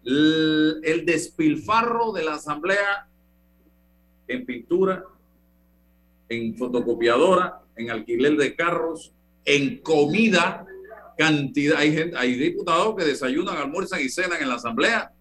[0.06, 3.08] el despilfarro de la asamblea
[4.28, 5.04] en pintura,
[6.30, 10.66] en fotocopiadora, en alquiler de carros, en comida,
[11.18, 11.78] cantidad.
[11.78, 15.12] Hay, gente, diputados que desayunan, almuerzan y cenan en la asamblea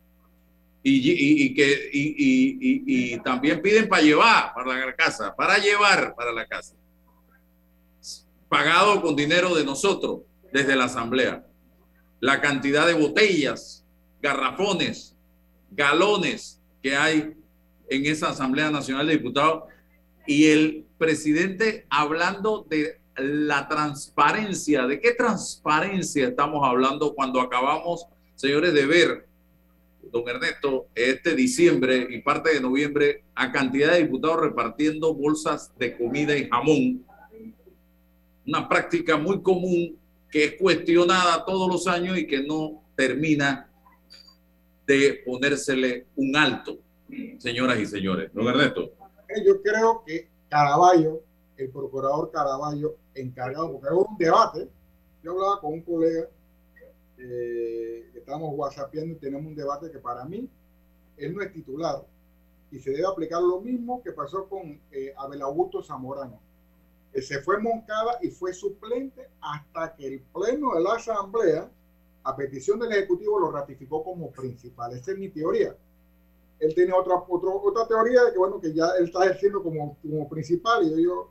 [0.82, 6.74] y, que, y, también piden para llevar para la casa, para llevar para la casa,
[8.48, 10.20] pagado con dinero de nosotros
[10.52, 11.46] desde la asamblea.
[12.20, 13.83] La cantidad de botellas,
[14.24, 15.14] garrafones,
[15.70, 17.34] galones que hay
[17.90, 19.64] en esa Asamblea Nacional de Diputados
[20.26, 24.86] y el presidente hablando de la transparencia.
[24.86, 29.28] ¿De qué transparencia estamos hablando cuando acabamos, señores, de ver,
[30.10, 35.98] don Ernesto, este diciembre y parte de noviembre a cantidad de diputados repartiendo bolsas de
[35.98, 37.04] comida y jamón?
[38.46, 39.98] Una práctica muy común
[40.30, 43.68] que es cuestionada todos los años y que no termina
[44.86, 46.78] de ponérsele un alto
[47.38, 48.32] señoras y señores.
[48.32, 48.92] Don Ernesto.
[49.44, 51.22] Yo creo que Caraballo,
[51.56, 54.68] el procurador Caraballo, encargado, porque hubo un debate,
[55.22, 56.28] yo hablaba con un colega,
[57.18, 60.48] eh, estábamos whatsappiendo y tenemos un debate que para mí,
[61.16, 62.04] él no es titular
[62.70, 66.40] y se debe aplicar lo mismo que pasó con eh, Abel Augusto Zamorano.
[67.12, 71.70] que se fue Moncada y fue suplente hasta que el pleno de la Asamblea,
[72.24, 74.92] a petición del Ejecutivo, lo ratificó como principal.
[74.92, 75.76] Esa es mi teoría
[76.64, 80.28] él tiene otra, otra teoría de que, bueno, que ya él está ejerciendo como, como
[80.28, 81.30] principal y yo,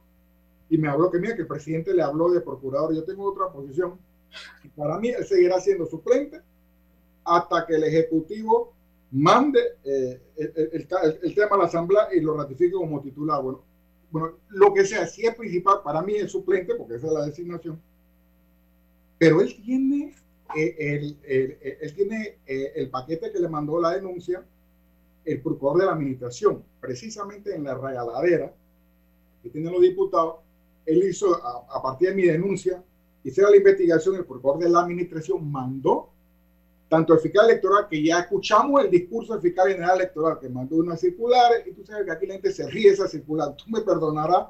[0.69, 2.93] y me habló que mira, que el presidente le habló de procurador.
[2.93, 3.99] Yo tengo otra posición.
[4.75, 6.41] Para mí, él seguirá siendo suplente
[7.23, 8.73] hasta que el Ejecutivo
[9.11, 10.87] mande eh, el,
[11.21, 13.41] el, tema a la Asamblea y lo ratifique como titular.
[13.41, 13.63] Bueno,
[14.09, 17.25] bueno, lo que sea, si es principal, para mí es suplente, porque esa es la
[17.25, 17.79] designación.
[19.19, 20.15] Pero él tiene,
[20.55, 24.43] eh, el, él tiene eh, el paquete que le mandó la denuncia
[25.25, 28.53] el procurador de la administración, precisamente en la regaladera
[29.41, 30.35] que tienen los diputados,
[30.85, 32.83] él hizo, a, partir de mi denuncia,
[33.23, 36.09] hiciera la investigación, el procurador de la administración mandó
[36.89, 40.75] tanto el fiscal electoral, que ya escuchamos el discurso del fiscal general electoral, que mandó
[40.75, 43.81] una circular, y tú sabes que aquí la gente se ríe esa circular, tú me
[43.81, 44.47] perdonarás,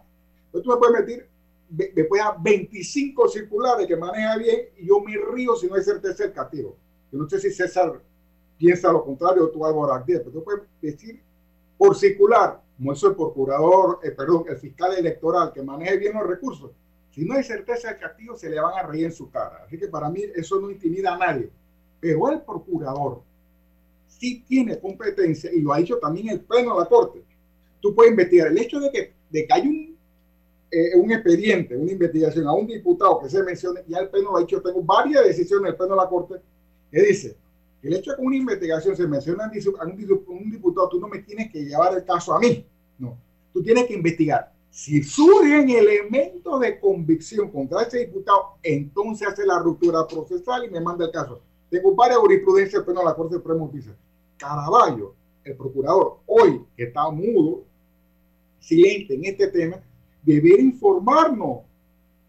[0.52, 1.30] pero tú me puedes meter,
[1.76, 6.24] después a 25 circulares que maneja bien, y yo me río si no hay certeza
[6.24, 6.78] del castigo.
[7.12, 8.00] Yo no sé si César
[8.58, 11.22] piensa lo contrario, tú algo pero tú puedes decir
[11.78, 16.28] por circular, como eso el procurador, eh, perdón, el fiscal electoral que maneje bien los
[16.28, 16.72] recursos.
[17.12, 19.64] Si no hay certeza del castigo, se le van a reír en su cara.
[19.66, 21.50] Así que para mí eso no intimida a nadie.
[22.00, 23.22] Pero el procurador
[24.08, 27.24] sí tiene competencia, y lo ha dicho también el Pleno de la Corte.
[27.82, 29.93] Tú puedes investigar el hecho de que, de que hay un,
[30.74, 34.38] eh, un expediente, una investigación a un diputado que se mencione, ya el Pleno lo
[34.38, 36.36] ha dicho, tengo varias decisiones del Pleno de la Corte
[36.92, 37.38] que dice,
[37.84, 41.52] el hecho de que una investigación se menciona a un, diputado, tú no me tienes
[41.52, 42.66] que llevar el caso a mí.
[42.98, 43.18] No,
[43.52, 44.52] tú tienes que investigar.
[44.72, 50.82] Si surgen elementos de convicción contra ese diputado, entonces hace la ruptura procesal y me
[50.82, 51.42] manda el caso.
[51.70, 53.92] Tengo varias jurisprudencias pero la Corte Suprema dice,
[54.38, 55.14] Caraballo,
[55.44, 57.64] el procurador, hoy que está mudo,
[58.60, 59.80] silente en este tema,
[60.24, 61.60] debería informarnos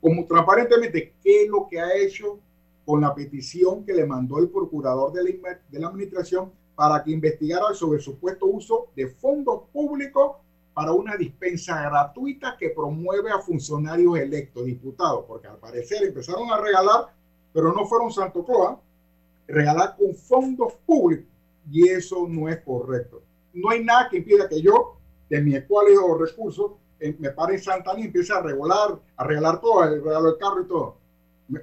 [0.01, 2.38] como transparentemente qué es lo que ha hecho
[2.84, 7.12] con la petición que le mandó el procurador de la, de la administración para que
[7.12, 10.36] investigara sobre el supuesto uso de fondos públicos
[10.74, 16.61] para una dispensa gratuita que promueve a funcionarios electos, diputados, porque al parecer empezaron a
[16.61, 17.14] regalar,
[17.53, 18.80] pero no fueron Santo Cloa,
[19.47, 21.26] regalar con fondos públicos,
[21.70, 23.22] y eso no es correcto.
[23.53, 24.97] No hay nada que impida que yo,
[25.30, 26.72] de mi escuela recursos,
[27.18, 30.62] me pare en Santa y empiece a regalar, a regalar todo, el regalo del carro
[30.62, 30.99] y todo.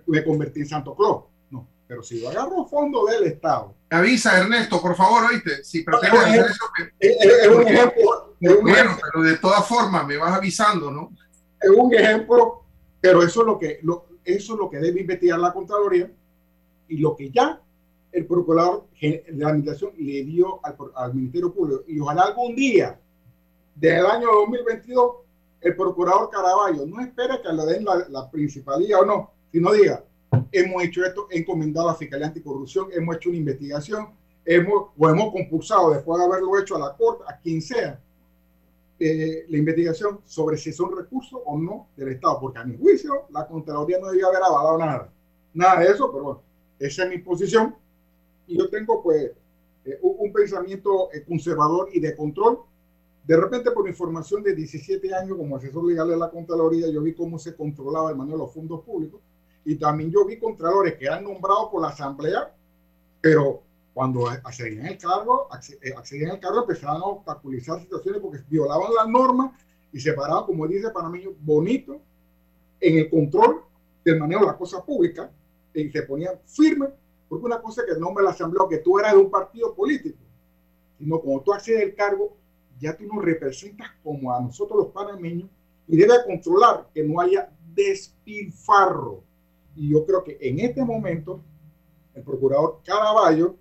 [0.06, 1.24] Me, convertí en Santo Claus.
[1.50, 3.74] No, pero si yo agarro fondos del Estado.
[3.90, 5.64] Avisa, Ernesto, por favor, oíste.
[5.64, 6.66] Si pretendes hacer eso,
[7.00, 8.36] es, un ejemplo.
[8.62, 11.12] bueno, pero de todas formas, me vas avisando, ¿no?
[11.60, 12.64] Es un ejemplo,
[13.00, 16.12] pero eso es lo que, lo, eso es lo que debe investigar la Contraloría
[16.88, 17.60] y lo que ya
[18.12, 21.84] el procurador de la administración le dio al, al Ministerio Público.
[21.88, 23.00] Y ojalá algún día
[23.76, 25.22] del año 2022
[25.62, 30.04] el procurador Caraballo no espera que le den la, principalía o no, sino diga,
[30.52, 34.10] hemos hecho esto, encomendado a la Fiscalía Anticorrupción, hemos hecho una investigación,
[34.44, 38.00] hemos, o hemos compulsado después de haberlo hecho a la Corte, a quien sea,
[39.00, 43.26] eh, la investigación sobre si son recursos o no del Estado, porque a mi juicio
[43.30, 45.14] la Contraloría no debía haber avalado nada,
[45.54, 46.42] nada de eso, pero bueno,
[46.80, 47.76] esa es mi posición.
[48.48, 49.32] Y yo tengo pues
[49.86, 52.60] eh, un, pensamiento eh, conservador y de control
[53.24, 57.14] de repente, por información de 17 años como asesor legal de la Contraloría, yo vi
[57.14, 59.22] cómo se controlaba el manejo de los fondos públicos
[59.64, 62.52] y también yo vi contralores que eran nombrados por la Asamblea,
[63.22, 63.62] pero
[63.94, 65.48] cuando accedían al cargo,
[65.82, 69.52] eh, accedían al cargo empezaban a obstaculizar situaciones porque violaban las normas
[69.94, 72.02] y se paraban, como dice Panameño, bonito
[72.80, 73.62] en el control
[74.04, 75.30] del manejo de las cosas públicas
[75.74, 76.90] y se ponían firmes,
[77.30, 79.76] porque una cosa que el nombre de la Asamblea, que tú eras de un partido
[79.76, 80.18] político,
[80.98, 82.41] sino como tú accedes al cargo,
[82.82, 85.50] ya tú nos representas como a nosotros los panameños
[85.88, 89.24] y debe controlar que no haya despilfarro.
[89.76, 91.40] Y yo creo que en este momento
[92.14, 93.56] el procurador Caraballo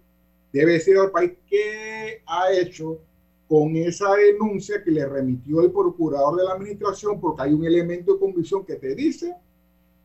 [0.53, 2.99] debe decir al país qué ha hecho
[3.47, 8.15] con esa denuncia que le remitió el procurador de la administración, porque hay un elemento
[8.15, 9.35] de convicción que te dice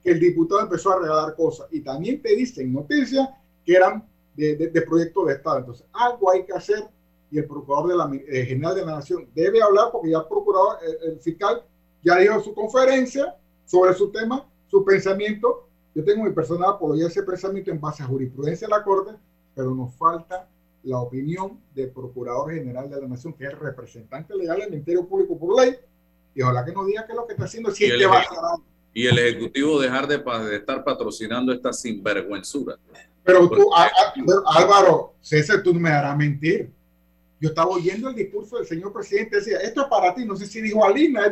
[0.03, 3.29] que el diputado empezó a regalar cosas y también te dice en noticias
[3.63, 5.59] que eran de, de, de proyectos de Estado.
[5.59, 6.89] Entonces, algo hay que hacer
[7.31, 10.27] y el procurador de la, eh, general de la Nación debe hablar porque ya el
[10.27, 11.63] procurador, eh, el, fiscal,
[12.03, 15.67] ya dijo su conferencia sobre su tema, su pensamiento.
[15.93, 19.11] Yo tengo mi personal apoyo ese pensamiento en base a jurisprudencia de la Corte,
[19.55, 20.47] pero nos falta
[20.83, 25.07] la opinión del Procurador General de la Nación, que es el representante legal del Ministerio
[25.07, 25.75] Público por ley,
[26.35, 28.19] y ojalá que nos diga qué es lo que está haciendo, si y, el, va
[28.19, 28.57] a
[28.93, 32.77] y el Ejecutivo dejar de, de, estar patrocinando esta sinvergüenzura.
[33.23, 33.69] Pero tú,
[34.45, 36.71] Álvaro, César, tú no me harás mentir.
[37.39, 40.45] Yo estaba oyendo el discurso del señor presidente, decía, esto es para ti, no sé
[40.45, 41.31] si dijo Alina,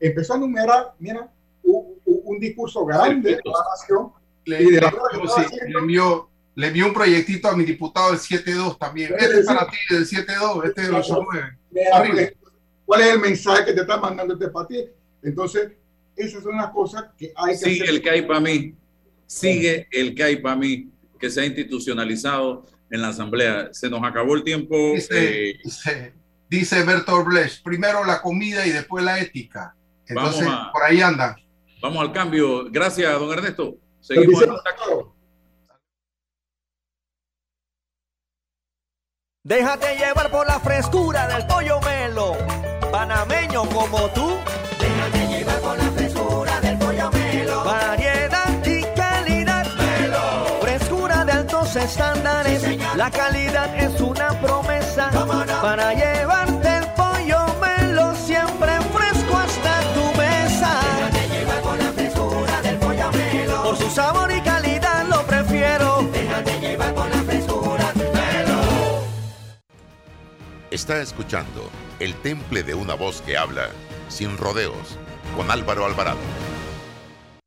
[0.00, 1.30] empezó a enumerar, mira,
[1.62, 4.12] un, discurso grande de la nación.
[4.44, 8.78] Le, y de la le, envió, le envió un proyectito a mi diputado del 7-2
[8.78, 9.14] también.
[9.16, 12.36] Este es para ti, del 7-2, este del 8-9.
[12.84, 14.84] ¿Cuál es el mensaje que te está mandando este para ti?
[15.22, 15.72] Entonces,
[16.16, 18.74] esas son las cosas que hay que Sigue el que hay para mí.
[19.26, 23.68] Sigue el que hay para mí, que se ha institucionalizado en la asamblea.
[23.72, 24.76] Se nos acabó el tiempo.
[24.94, 26.14] Dice, eh,
[26.48, 29.74] dice, Bertolt Brecht, primero la comida y después la ética.
[30.06, 31.36] Entonces, por ahí anda.
[31.80, 32.70] Vamos al cambio.
[32.70, 33.76] Gracias, don Ernesto.
[34.00, 35.14] Seguimos en contacto.
[39.42, 42.34] Déjate llevar por la frescura del pollo melo,
[42.90, 44.38] panameño como tú.
[51.84, 52.62] Estándares
[52.96, 55.10] la calidad es una promesa
[55.60, 60.80] para llevarte el pollo melo siempre fresco hasta tu mesa.
[60.96, 63.62] Déjate llevar con la frescura del pollo melo.
[63.64, 66.02] Por su sabor y calidad lo prefiero.
[66.12, 68.60] Déjate llevar con la frescura del melo.
[70.70, 71.70] Está escuchando
[72.00, 73.68] el temple de una voz que habla
[74.08, 74.98] sin rodeos
[75.36, 76.18] con Álvaro Alvarado.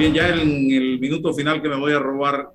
[0.00, 2.54] Bien, ya en el minuto final que me voy a robar,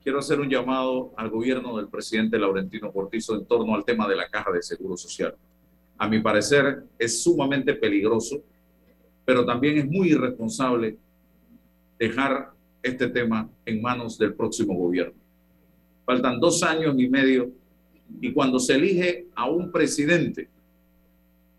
[0.00, 4.14] quiero hacer un llamado al gobierno del presidente Laurentino Cortizo en torno al tema de
[4.14, 5.34] la caja de seguro social.
[5.96, 8.44] a mi parecer, es sumamente peligroso,
[9.24, 10.96] pero también es muy irresponsable
[11.98, 15.18] dejar este tema en manos del próximo gobierno.
[16.06, 17.50] Faltan dos años y medio
[18.20, 20.48] y cuando se elige a un presidente,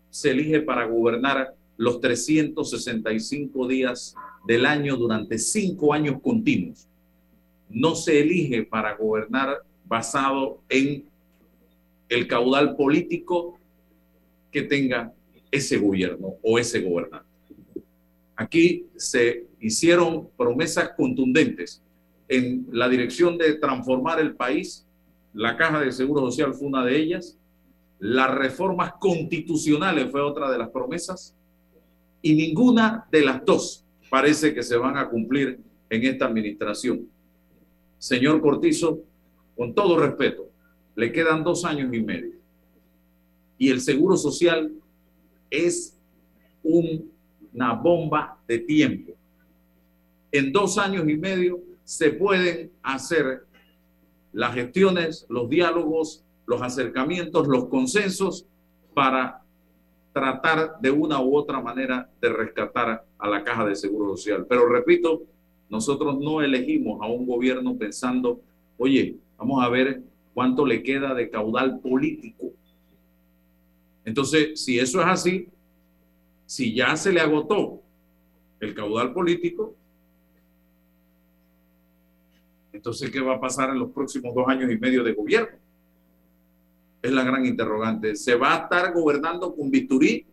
[0.08, 4.16] se elige para gobernar los 365 días
[4.46, 6.86] del año durante cinco años continuos.
[7.68, 11.04] No se elige para gobernar basado en
[12.08, 13.58] el caudal político
[14.50, 15.12] que tenga
[15.50, 17.26] ese gobierno o ese gobernante.
[18.36, 21.82] Aquí se hicieron promesas contundentes
[22.28, 24.86] en la dirección de transformar el país.
[25.34, 27.36] La Caja de Seguro Social fue una de ellas.
[27.98, 31.36] Las reformas constitucionales fue otra de las promesas.
[32.22, 33.79] Y ninguna de las dos
[34.10, 37.08] parece que se van a cumplir en esta administración.
[37.98, 39.00] Señor Cortizo,
[39.56, 40.50] con todo respeto,
[40.96, 42.34] le quedan dos años y medio.
[43.56, 44.72] Y el Seguro Social
[45.48, 45.96] es
[46.62, 49.12] una bomba de tiempo.
[50.32, 53.44] En dos años y medio se pueden hacer
[54.32, 58.46] las gestiones, los diálogos, los acercamientos, los consensos
[58.94, 59.39] para
[60.12, 64.46] tratar de una u otra manera de rescatar a la caja de seguro social.
[64.48, 65.22] Pero repito,
[65.68, 68.40] nosotros no elegimos a un gobierno pensando,
[68.76, 70.02] oye, vamos a ver
[70.34, 72.52] cuánto le queda de caudal político.
[74.04, 75.48] Entonces, si eso es así,
[76.46, 77.80] si ya se le agotó
[78.58, 79.76] el caudal político,
[82.72, 85.59] entonces, ¿qué va a pasar en los próximos dos años y medio de gobierno?
[87.02, 88.16] Es la gran interrogante.
[88.16, 90.26] ¿Se va a estar gobernando con bisturí?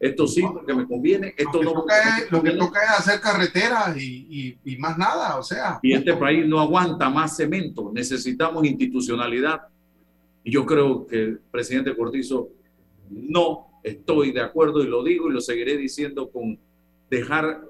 [0.00, 1.34] Esto sí, porque me conviene.
[1.36, 1.80] Esto lo, que no.
[1.80, 5.78] toca es, lo que toca es hacer carreteras y, y, y, más nada, o sea.
[5.82, 7.90] Y este país no aguanta más cemento.
[7.94, 9.62] Necesitamos institucionalidad.
[10.42, 12.50] Y yo creo que el presidente Cortizo
[13.08, 16.58] no estoy de acuerdo y lo digo y lo seguiré diciendo con
[17.10, 17.62] dejar,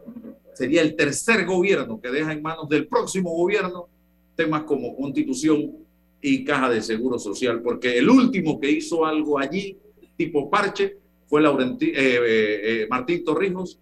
[0.54, 3.88] sería el tercer gobierno que deja en manos del próximo gobierno
[4.36, 5.83] temas como constitución
[6.26, 9.76] y caja de seguro social, porque el último que hizo algo allí,
[10.16, 10.96] tipo parche,
[11.26, 13.78] fue Laurenti, eh, eh, eh, Martín Torrijos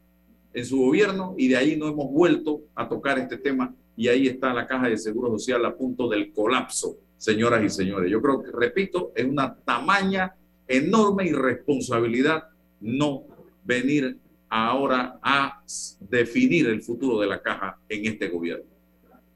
[0.53, 4.27] en su gobierno y de ahí no hemos vuelto a tocar este tema y ahí
[4.27, 8.11] está la caja de seguro social a punto del colapso, señoras y señores.
[8.11, 10.35] Yo creo que, repito, es una tamaña
[10.67, 12.49] enorme irresponsabilidad
[12.81, 13.23] no
[13.63, 14.19] venir
[14.49, 15.63] ahora a
[16.01, 18.65] definir el futuro de la caja en este gobierno.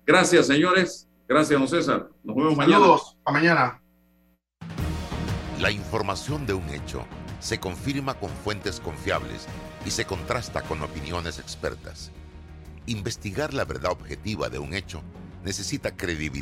[0.04, 1.05] Gracias, señores.
[1.28, 2.08] Gracias, don César.
[2.22, 2.78] Nos vemos mañana.
[2.78, 3.18] Saludos.
[3.24, 3.82] A mañana.
[5.60, 7.04] La información de un hecho
[7.40, 9.46] se confirma con fuentes confiables
[9.84, 12.12] y se contrasta con opiniones expertas.
[12.86, 15.02] Investigar la verdad objetiva de un hecho
[15.44, 16.36] necesita credibilidad.